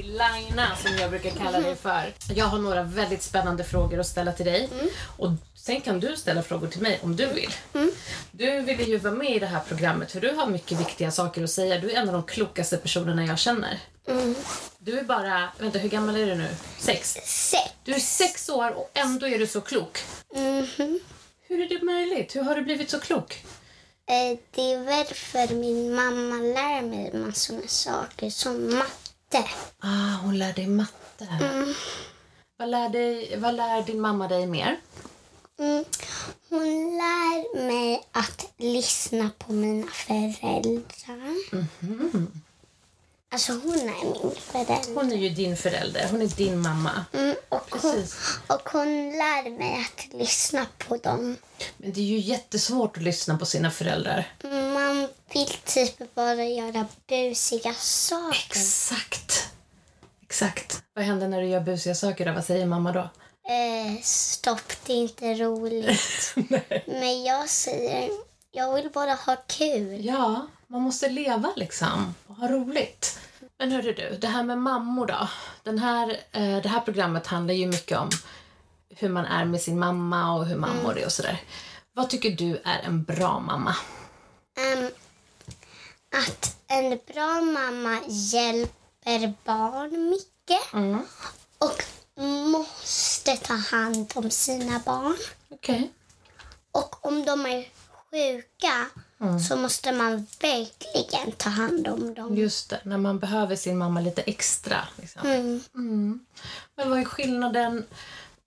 Laina 0.06 0.76
som 0.76 0.98
jag 0.98 1.10
brukar 1.10 1.30
kalla 1.30 1.60
dig 1.60 1.76
för. 1.76 2.14
Jag 2.36 2.46
har 2.46 2.58
några 2.60 2.84
väldigt 2.84 3.24
spännande 3.24 3.64
frågor 3.64 4.00
att 4.00 4.08
ställa 4.08 4.32
till 4.32 4.46
dig. 4.46 4.70
Och 5.18 5.30
sen 5.56 5.82
kan 5.82 6.00
du 6.00 6.16
ställa 6.18 6.44
frågor 6.44 6.68
till 6.68 6.82
mig 6.82 7.00
om 7.04 7.16
du 7.16 7.26
vill. 7.26 7.54
Du 8.32 8.62
ville 8.62 8.84
ju 8.84 8.98
vara 8.98 9.14
med 9.14 9.36
i 9.36 9.40
det 9.40 9.46
här 9.46 9.62
programmet 9.68 10.12
för 10.12 10.20
du 10.22 10.32
har 10.36 10.48
mycket 10.48 10.80
viktiga 10.80 11.12
saker 11.12 11.44
att 11.44 11.50
säga. 11.52 11.80
Du 11.80 11.92
är 11.92 11.96
en 12.02 12.08
av 12.08 12.14
de 12.14 12.24
klokaste 12.24 12.78
personerna 12.78 13.26
jag 13.26 13.40
känner. 13.40 13.80
Du 14.78 15.00
är 15.00 15.04
bara, 15.04 15.50
vänta 15.60 15.80
hur 15.80 15.90
gammal 15.90 16.16
är 16.16 16.26
du 16.26 16.36
nu? 16.36 16.48
Sex? 16.80 17.14
Sex. 17.26 17.64
Du 17.84 17.94
är 17.94 18.00
sex 18.00 18.50
år 18.50 18.72
och 18.72 18.90
ändå 18.94 19.28
är 19.28 19.40
du 19.40 19.48
så 19.48 19.62
klok. 19.62 20.00
Mhm. 20.36 21.00
Hur 21.48 21.62
är 21.62 21.70
det 21.70 21.86
möjligt? 21.86 22.36
Hur 22.36 22.42
har 22.44 22.56
du 22.56 22.62
blivit 22.62 22.90
så 22.90 23.00
klok? 23.00 23.46
Eh, 24.08 24.38
Det 24.56 24.74
är 24.74 24.84
väl 24.84 25.06
för 25.06 25.56
min 25.56 25.96
mamma 25.96 26.36
lär 26.36 26.82
mig 26.82 27.14
massor 27.14 27.54
med 27.54 27.70
saker 27.70 28.30
som 28.30 28.76
matte. 28.76 28.90
Ah, 29.80 30.18
hon 30.24 30.38
lär 30.38 30.54
dig 30.54 30.68
matte. 30.68 31.28
Vad, 32.58 32.70
lär 32.70 32.90
dig, 32.90 33.38
vad 33.38 33.56
lär 33.56 33.82
din 33.82 34.02
mamma 34.02 34.28
dig 34.28 34.48
mer? 34.48 34.80
Mm. 35.60 35.86
Hon 36.50 36.98
lär 36.98 37.66
mig 37.68 38.04
att 38.12 38.46
lyssna 38.58 39.30
på 39.38 39.54
mina 39.54 39.88
föräldrar. 39.88 40.62
Alltså 43.32 43.52
hon 43.54 43.74
är 43.80 43.84
min 44.24 44.36
förälder. 44.36 44.96
Hon 44.96 45.12
är 45.12 45.16
ju 45.16 45.30
din 45.30 45.58
förälder. 45.58 46.08
Hon 46.12 46.22
är 46.22 46.28
din 46.28 46.60
mamma. 46.62 47.06
Mm, 47.14 47.36
och, 47.50 47.76
hon, 47.82 47.94
Precis. 47.94 48.40
och 48.48 48.70
hon 48.70 49.10
lär 49.12 49.58
mig 49.58 49.86
att 49.86 50.14
lyssna 50.14 50.66
på 50.78 50.98
dem. 50.98 51.38
Men 51.78 51.94
det 51.94 52.00
är 52.00 52.06
ju 52.06 52.18
jättesvårt 52.20 52.98
att 52.98 53.04
lyssna 53.04 53.38
på 53.38 53.46
sina 53.46 53.72
föräldrar. 53.72 54.34
Man 54.96 55.08
vill 55.34 55.50
typ 55.66 56.16
bara 56.16 56.44
göra 56.44 56.86
busiga 57.08 57.74
saker. 57.74 58.60
Exakt. 58.60 59.54
Exakt. 60.22 60.84
Vad 60.94 61.06
händer 61.06 61.28
när 61.28 61.42
du 61.42 61.48
gör 61.48 61.62
busiga 61.62 61.96
saker 61.96 62.26
då? 62.26 62.32
Vad 62.32 62.46
säger 62.46 62.66
mamma 62.66 62.92
då? 62.92 63.00
Eh, 63.00 64.02
stopp, 64.02 64.72
det 64.86 64.94
är 64.94 64.98
inte 64.98 65.34
roligt. 65.34 66.36
Men 66.86 67.24
jag 67.24 67.50
säger, 67.50 68.10
jag 68.52 68.74
vill 68.74 68.90
bara 68.94 69.14
ha 69.14 69.36
kul. 69.48 70.06
Ja, 70.06 70.48
man 70.68 70.82
måste 70.82 71.10
leva 71.10 71.54
liksom 71.56 72.16
och 72.28 72.36
ha 72.36 72.48
roligt. 72.48 73.20
Men 73.58 73.72
hörru 73.72 73.94
du, 73.94 74.18
det 74.22 74.28
här 74.28 74.44
med 74.44 74.58
mammor 74.58 75.08
då. 75.08 75.30
Den 75.64 75.80
här, 75.80 76.10
eh, 76.32 76.58
det 76.58 76.70
här 76.70 76.80
programmet 76.82 77.28
handlar 77.28 77.54
ju 77.54 77.68
mycket 77.68 77.98
om 77.98 78.10
hur 78.90 79.10
man 79.10 79.26
är 79.26 79.46
med 79.46 79.62
sin 79.62 79.80
mamma 79.80 80.36
och 80.36 80.46
hur 80.46 80.56
mammor 80.56 80.98
är 80.98 81.06
och 81.06 81.12
sådär. 81.12 81.42
Vad 81.94 82.10
tycker 82.10 82.32
du 82.32 82.62
är 82.64 82.80
en 82.84 83.04
bra 83.04 83.40
mamma? 83.40 83.76
Ehm, 84.56 84.88
att 86.24 86.58
en 86.68 87.00
bra 87.14 87.42
mamma 87.42 88.00
hjälper 88.08 89.34
barn 89.46 90.10
mycket 90.10 90.74
Mm. 90.74 91.00
och 91.58 91.84
måste 92.52 93.38
ta 93.38 93.54
hand 93.54 94.12
om 94.16 94.32
sina 94.32 94.82
barn. 94.86 95.18
Okej. 95.50 95.92
Och 96.72 97.06
om 97.06 97.26
de 97.26 97.46
är 97.46 97.70
sjuka 98.12 98.86
Mm. 99.20 99.40
så 99.40 99.56
måste 99.56 99.92
man 99.92 100.28
verkligen 100.42 101.32
ta 101.32 101.50
hand 101.50 101.88
om 101.88 102.14
dem. 102.14 102.36
Just 102.38 102.70
det, 102.70 102.80
när 102.84 102.98
man 102.98 103.20
behöver 103.20 103.56
sin 103.56 103.78
mamma 103.78 104.02
lite 104.02 104.22
extra. 104.22 104.88
Liksom. 104.96 105.22
Mm. 105.76 106.26
Men 106.76 106.90
vad 106.90 107.00
är 107.00 107.06
skillnaden? 107.06 107.86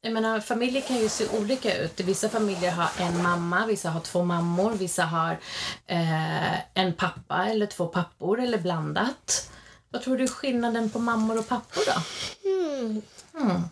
Jag 0.00 0.12
menar, 0.12 0.40
familjer 0.40 0.82
kan 0.82 0.96
ju 0.96 1.08
se 1.08 1.28
olika 1.28 1.78
ut. 1.78 2.00
Vissa 2.00 2.28
familjer 2.28 2.70
har 2.70 2.90
en 2.98 3.22
mamma, 3.22 3.66
vissa 3.66 3.90
har 3.90 4.00
två 4.00 4.24
mammor, 4.24 4.70
vissa 4.70 5.04
har 5.04 5.38
eh, 5.86 6.60
en 6.74 6.92
pappa 6.96 7.46
eller 7.46 7.66
två 7.66 7.86
pappor 7.86 8.40
eller 8.40 8.58
blandat. 8.58 9.50
Vad 9.90 10.02
tror 10.02 10.18
du 10.18 10.24
är 10.24 10.28
skillnaden 10.28 10.90
på 10.90 10.98
mammor 10.98 11.38
och 11.38 11.48
pappor 11.48 11.82
då? 11.86 12.02
Mm. 12.50 13.02
Mm. 13.40 13.62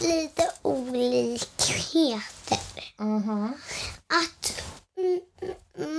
Lite 0.00 0.50
olikheter. 0.62 2.58
Att 4.06 4.62
mm, 4.96 5.20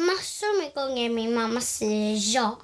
massor 0.05 0.61
med 0.61 0.73
gånger 0.73 1.09
min 1.09 1.33
mamma 1.33 1.61
säger 1.61 2.35
ja 2.35 2.59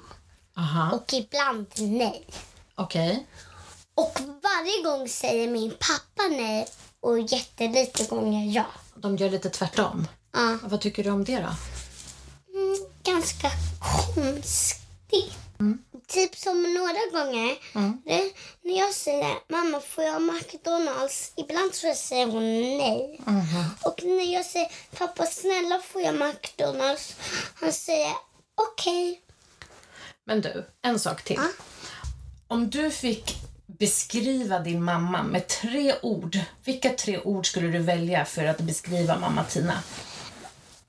Aha, 0.56 0.90
och 0.90 1.12
ibland 1.12 1.66
nej. 1.78 2.26
okej. 2.74 3.26
Och 3.94 4.18
varje 4.42 4.82
gång 4.84 5.08
säger 5.08 5.48
min 5.48 5.70
pappa 5.70 6.28
nej 6.30 6.66
och 7.00 7.18
jättelite 7.20 8.04
gånger 8.04 8.54
ja. 8.54 8.64
De 8.94 9.16
gör 9.16 9.30
lite 9.30 9.50
tvärtom. 9.50 10.08
Ja, 10.32 10.58
Vad 10.62 10.80
tycker 10.80 11.04
du 11.04 11.10
om 11.10 11.24
det 11.24 11.36
då? 11.40 11.54
mm, 12.58 12.76
ganska 13.04 13.50
konstigt. 14.14 15.32
Typ 16.08 16.36
som 16.36 16.62
några 16.74 17.22
gånger 17.24 17.56
det, 18.04 18.32
när 18.62 18.78
jag 18.78 18.94
säger 18.94 19.34
mamma 19.48 19.80
får 19.80 20.04
jag 20.04 20.22
McDonalds? 20.22 21.32
Ibland 21.36 21.74
så 21.74 21.94
säger 21.94 22.26
hon 22.26 22.42
nej. 22.78 23.20
Och 23.84 24.02
när 24.04 24.32
jag 24.34 24.46
säger 24.46 24.72
pappa 24.98 25.26
snälla 25.26 25.80
får 25.84 26.02
jag 26.02 26.14
McDonalds? 26.14 27.16
Han 27.54 27.72
säger 27.72 28.12
okej. 28.54 29.22
Men 30.24 30.40
du, 30.40 30.70
en 30.82 31.00
sak 31.00 31.22
till. 31.24 31.40
Om 32.48 32.70
du 32.70 32.90
fick 32.90 33.36
beskriva 33.82 34.58
din 34.58 34.82
mamma 34.82 35.22
med 35.22 35.48
tre 35.48 35.94
ord, 36.02 36.38
vilka 36.64 36.90
tre 36.90 37.18
ord 37.18 37.46
skulle 37.46 37.68
du 37.68 37.78
välja 37.78 38.24
för 38.24 38.44
att 38.44 38.60
beskriva 38.60 39.18
mamma 39.18 39.44
Tina? 39.44 39.82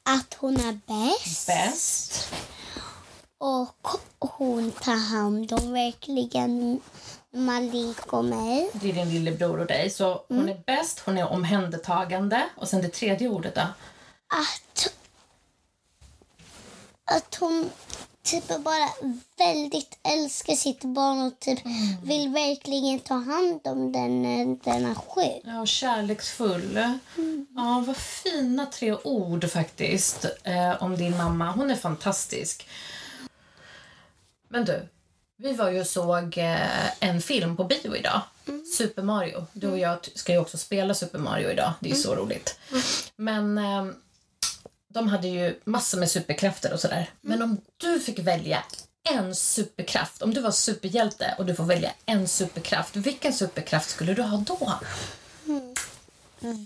Att 0.04 0.34
hon 0.34 0.56
är 0.58 0.80
bäst. 0.88 1.48
Bäst. 1.48 2.34
Och 3.38 3.88
hon 4.20 4.72
tar 4.72 5.16
hand 5.16 5.54
om 5.54 5.74
verkligen 5.74 6.82
Malik 7.32 8.14
och 8.14 8.26
mig. 8.26 8.70
Det 8.74 8.90
är 8.90 8.94
din 8.94 9.10
lillebror 9.10 9.60
och 9.60 9.68
dig. 9.68 9.90
Så 9.90 10.26
hon 10.28 10.50
är 10.50 10.64
bäst, 10.66 11.00
hon 11.00 11.18
är 11.18 11.32
omhändertagande. 11.32 12.50
Och 12.56 12.68
sen 12.68 12.82
det 12.82 12.90
tredje 12.90 13.28
ordet 13.28 13.56
då? 13.56 13.68
Att, 14.28 14.94
att 17.06 17.36
hon 17.36 17.70
typ 18.24 18.48
bara 18.48 18.90
väldigt 19.38 19.98
älskar 20.04 20.54
sitt 20.54 20.84
barn 20.84 21.22
och 21.22 21.40
typ 21.40 21.60
vill 22.04 22.30
verkligen 22.30 23.00
ta 23.00 23.14
hand 23.14 23.62
om 23.64 23.92
den 23.92 24.22
när 24.22 24.46
den 24.64 24.86
är 24.86 24.96
sjuk. 24.96 25.42
Ja, 25.46 25.66
kärleksfull. 25.66 26.74
Ja, 27.56 27.84
vad 27.88 27.98
fina 27.98 28.66
tre 28.66 28.94
ord 28.94 29.50
faktiskt 29.52 30.26
eh, 30.44 30.84
om 30.84 30.98
din 30.98 31.18
mamma. 31.18 31.52
Hon 31.52 31.72
är 31.72 31.76
fantastisk. 31.76 32.68
Men 34.50 34.66
du, 34.66 34.88
vi 35.38 35.54
var 35.54 35.70
ju 35.70 35.80
och 35.80 35.88
såg 35.88 36.38
eh, 36.38 37.04
en 37.04 37.22
film 37.22 37.58
på 37.58 37.64
bio 37.64 37.96
idag. 37.96 38.22
Super 38.78 39.02
Mario. 39.02 39.46
Du 39.54 39.68
och 39.68 39.80
jag 39.80 40.02
t- 40.02 40.12
ska 40.16 40.32
ju 40.32 40.38
också 40.40 40.58
spela 40.58 40.94
Super 40.94 41.20
Mario 41.20 41.52
idag. 41.52 41.74
Det 41.80 41.90
är 41.90 41.96
ju 41.96 42.02
så 42.02 42.16
roligt. 42.16 42.60
Men 43.16 43.58
eh, 43.58 43.86
de 44.94 45.08
hade 45.08 45.28
ju 45.28 45.60
massor 45.64 46.00
med 46.00 46.12
superkrafter 46.12 46.74
och 46.74 46.80
sådär. 46.80 47.10
Men 47.22 47.42
om 47.42 47.62
du 47.78 48.00
fick 48.00 48.20
välja 48.20 48.64
en 49.10 49.36
superkraft, 49.36 50.22
om 50.22 50.34
du 50.34 50.42
var 50.42 50.52
superhjälte 50.52 51.36
och 51.38 51.46
du 51.46 51.56
får 51.56 51.64
välja 51.64 51.92
en 52.06 52.28
superkraft, 52.28 52.96
vilken 52.96 53.34
superkraft 53.34 53.90
skulle 53.90 54.14
du 54.14 54.22
ha 54.22 54.38
då? 54.38 54.74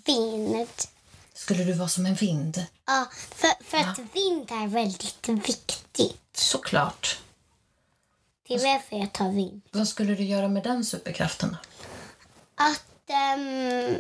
Vind. 0.06 0.68
Skulle 1.34 1.64
du 1.64 1.74
vara 1.74 1.88
som 1.88 2.06
en 2.06 2.16
vind? 2.16 2.66
Ja, 2.86 3.08
för, 3.36 3.64
för 3.64 3.78
att 3.78 4.00
vind 4.00 4.52
är 4.52 4.68
väldigt 4.68 5.30
viktigt. 5.30 6.22
Såklart. 6.34 7.20
Det 8.48 8.54
är 8.54 8.60
därför 8.60 8.98
jag 8.98 9.14
tar 9.14 9.32
vind. 9.32 9.62
Vad 9.72 9.88
skulle 9.88 10.16
du 10.16 10.24
göra 10.24 10.48
med 10.48 10.64
den 10.64 10.86
superkraften? 10.86 11.50
då? 11.50 11.58
Att 12.56 13.10
ehm, 13.10 13.96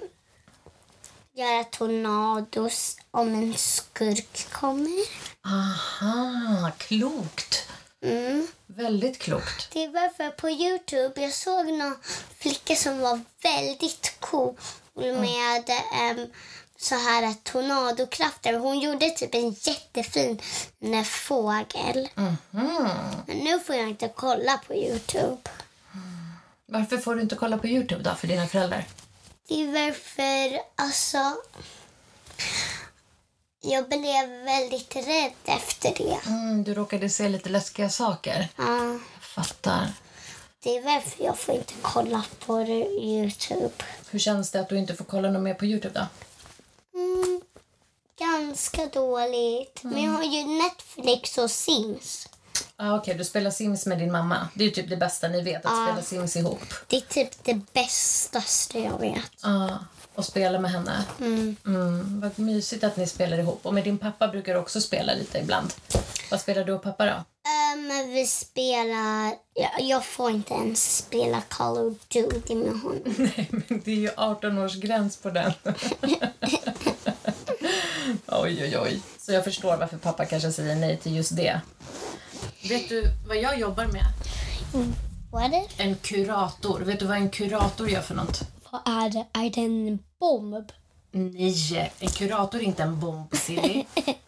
göra 1.37 1.63
tornados 1.63 2.97
om 3.11 3.33
en 3.33 3.53
skurk 3.53 4.51
kommer. 4.51 5.05
Aha, 5.45 6.71
klokt. 6.77 7.69
Mm. 8.01 8.47
Väldigt 8.65 9.19
klokt. 9.19 9.71
Det 9.73 9.87
var 9.87 10.09
för 10.09 10.29
på 10.29 10.49
Youtube 10.49 11.21
jag 11.21 11.33
såg 11.33 11.65
någon 11.67 11.95
flicka 12.37 12.75
som 12.75 12.99
var 12.99 13.19
väldigt 13.43 14.15
cool 14.19 14.55
med 14.95 15.69
ehm, 15.69 16.27
så 16.77 16.95
här 16.95 17.33
tornadokrafter. 17.43 18.53
Hon 18.53 18.79
gjorde 18.79 19.09
typ 19.09 19.35
en 19.35 19.49
jättefin 19.49 20.41
fågel. 21.05 22.09
Men 23.25 23.37
nu 23.37 23.59
får 23.59 23.75
jag 23.75 23.89
inte 23.89 24.11
kolla 24.15 24.57
på 24.67 24.75
Youtube. 24.75 25.37
Varför 26.65 26.97
får 26.97 27.15
du 27.15 27.21
inte 27.21 27.35
kolla 27.35 27.57
på 27.57 27.67
Youtube 27.67 28.03
då 28.03 28.15
för 28.15 28.27
dina 28.27 28.47
föräldrar? 28.47 28.85
Det 29.47 29.61
är 29.63 29.67
varför, 29.67 30.59
alltså... 30.75 31.35
Jag 33.61 33.89
blev 33.89 34.29
väldigt 34.29 34.95
rädd 34.95 35.31
efter 35.45 35.93
det. 35.97 36.19
Mm, 36.27 36.63
du 36.63 36.73
råkade 36.73 37.09
se 37.09 37.29
lite 37.29 37.49
läskiga 37.49 37.89
saker. 37.89 38.47
Ja, 38.55 38.99
fattar. 39.21 39.87
det 40.63 40.77
är 40.77 40.83
varför 40.83 41.23
jag 41.23 41.37
får 41.37 41.55
inte 41.55 41.73
kolla 41.81 42.23
på 42.45 42.61
Youtube. 42.61 43.73
Hur 44.09 44.19
känns 44.19 44.51
det 44.51 44.59
att 44.59 44.69
du 44.69 44.77
inte 44.77 44.95
får 44.95 45.05
kolla 45.05 45.31
något 45.31 45.43
mer 45.43 45.53
på 45.53 45.65
Youtube 45.65 45.99
då? 45.99 46.07
Mm, 46.99 47.41
ganska 48.19 48.85
dåligt. 48.85 49.79
Men 49.83 50.03
jag 50.03 50.11
har 50.11 50.23
ju 50.23 50.43
Netflix 50.45 51.37
och 51.37 51.51
Sims. 51.51 52.29
Ah, 52.79 52.95
Okej, 52.95 53.15
du 53.15 53.23
spelar 53.23 53.51
Sims 53.51 53.85
med 53.85 53.99
din 53.99 54.11
mamma. 54.11 54.47
Det 54.53 54.65
är 54.65 54.69
typ 54.69 54.89
det 54.89 54.97
bästa 54.97 55.27
ni 55.27 55.41
vet, 55.41 55.65
att 55.65 55.87
spela 55.87 56.01
Sims 56.01 56.35
ihop. 56.35 56.59
Det 56.87 56.97
är 56.97 57.01
typ 57.01 57.43
det 57.43 57.61
bästaste 57.73 58.79
jag 58.79 58.99
vet. 58.99 59.31
Ah, 59.45 59.69
och 60.15 60.25
spela 60.25 60.59
med 60.59 60.71
henne. 60.71 61.03
Mm, 61.19 62.21
vad 62.21 62.39
mysigt 62.39 62.83
att 62.83 62.97
ni 62.97 63.07
spelar 63.07 63.37
ihop. 63.39 63.59
Och 63.65 63.73
med 63.73 63.83
din 63.83 63.97
pappa 63.97 64.27
brukar 64.27 64.53
du 64.53 64.59
också 64.59 64.81
spela 64.81 65.13
lite 65.13 65.37
ibland. 65.39 65.73
Vad 66.31 66.41
spelar 66.41 66.63
du 66.63 66.73
och 66.73 66.83
pappa 66.83 67.05
då? 67.05 67.11
Um, 67.11 68.13
vi 68.13 68.25
spelar... 68.27 69.33
Jag, 69.53 69.81
jag 69.81 70.05
får 70.05 70.31
inte 70.31 70.53
ens 70.53 70.97
spela 70.97 71.41
Call 71.41 71.77
of 71.77 71.97
Duty 72.07 72.55
med 72.55 72.79
honom. 72.79 73.01
Nej, 73.17 73.47
men 73.51 73.81
det 73.85 73.91
är 73.91 73.95
ju 73.95 74.09
18 74.17 74.57
års 74.57 74.75
gräns 74.75 75.17
på 75.17 75.29
den. 75.29 75.53
oj, 78.27 78.63
oj, 78.63 78.77
oj. 78.79 79.01
Så 79.19 79.31
jag 79.33 79.43
förstår 79.43 79.77
varför 79.77 79.97
pappa 79.97 80.25
kanske 80.25 80.51
säger 80.51 80.75
nej 80.75 80.97
till 80.97 81.15
just 81.15 81.35
det. 81.35 81.61
Vet 82.69 82.89
du 82.89 83.11
vad 83.27 83.37
jag 83.37 83.59
jobbar 83.59 83.85
med? 83.85 84.05
Vad 85.31 85.43
är 85.43 85.49
det? 85.49 85.67
En 85.77 85.95
kurator. 85.95 86.79
Vet 86.79 86.99
du 86.99 87.05
vad 87.05 87.17
en 87.17 87.29
kurator 87.29 87.89
gör 87.89 88.01
för 88.01 88.15
något? 88.15 88.41
Vad 88.71 88.81
är 88.85 89.09
det? 89.09 89.25
Är 89.33 89.49
det 89.49 89.61
en 89.61 89.99
bomb? 90.19 90.71
Nej, 91.11 91.91
en 91.99 92.09
kurator 92.09 92.59
är 92.59 92.63
inte 92.63 92.83
en 92.83 92.99
bomb, 92.99 93.35
Silly. 93.35 93.85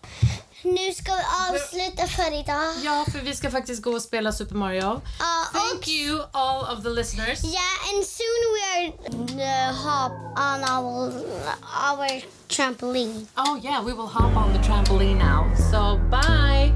Nu 0.63 0.93
ska 0.93 1.11
vi 1.11 1.23
avsluta 1.49 2.07
för 2.07 2.39
idag. 2.39 2.73
ja, 2.83 3.05
för 3.11 3.19
vi 3.19 3.35
ska 3.35 3.51
faktiskt 3.51 3.81
gå 3.83 3.91
och 3.91 4.01
spela 4.01 4.31
Super 4.31 4.55
Mario. 4.55 5.01
Ja, 5.19 5.45
Thank 5.53 5.87
you 5.87 6.21
all 6.31 6.77
of 6.77 6.83
the 6.83 6.89
listeners. 6.89 7.43
yeah, 7.43 7.93
and 7.93 8.05
soon 8.05 8.39
we 8.53 8.61
are 8.71 8.85
uh, 9.69 9.73
hop 9.75 10.11
on 10.37 10.63
our 10.63 11.13
our 11.89 12.21
trampoline. 12.47 13.27
Oh 13.37 13.59
yeah, 13.63 13.85
we 13.85 13.93
will 13.93 14.07
hop 14.07 14.35
on 14.37 14.53
the 14.53 14.59
trampoline 14.59 15.17
now. 15.17 15.45
So 15.71 15.97
bye! 16.09 16.71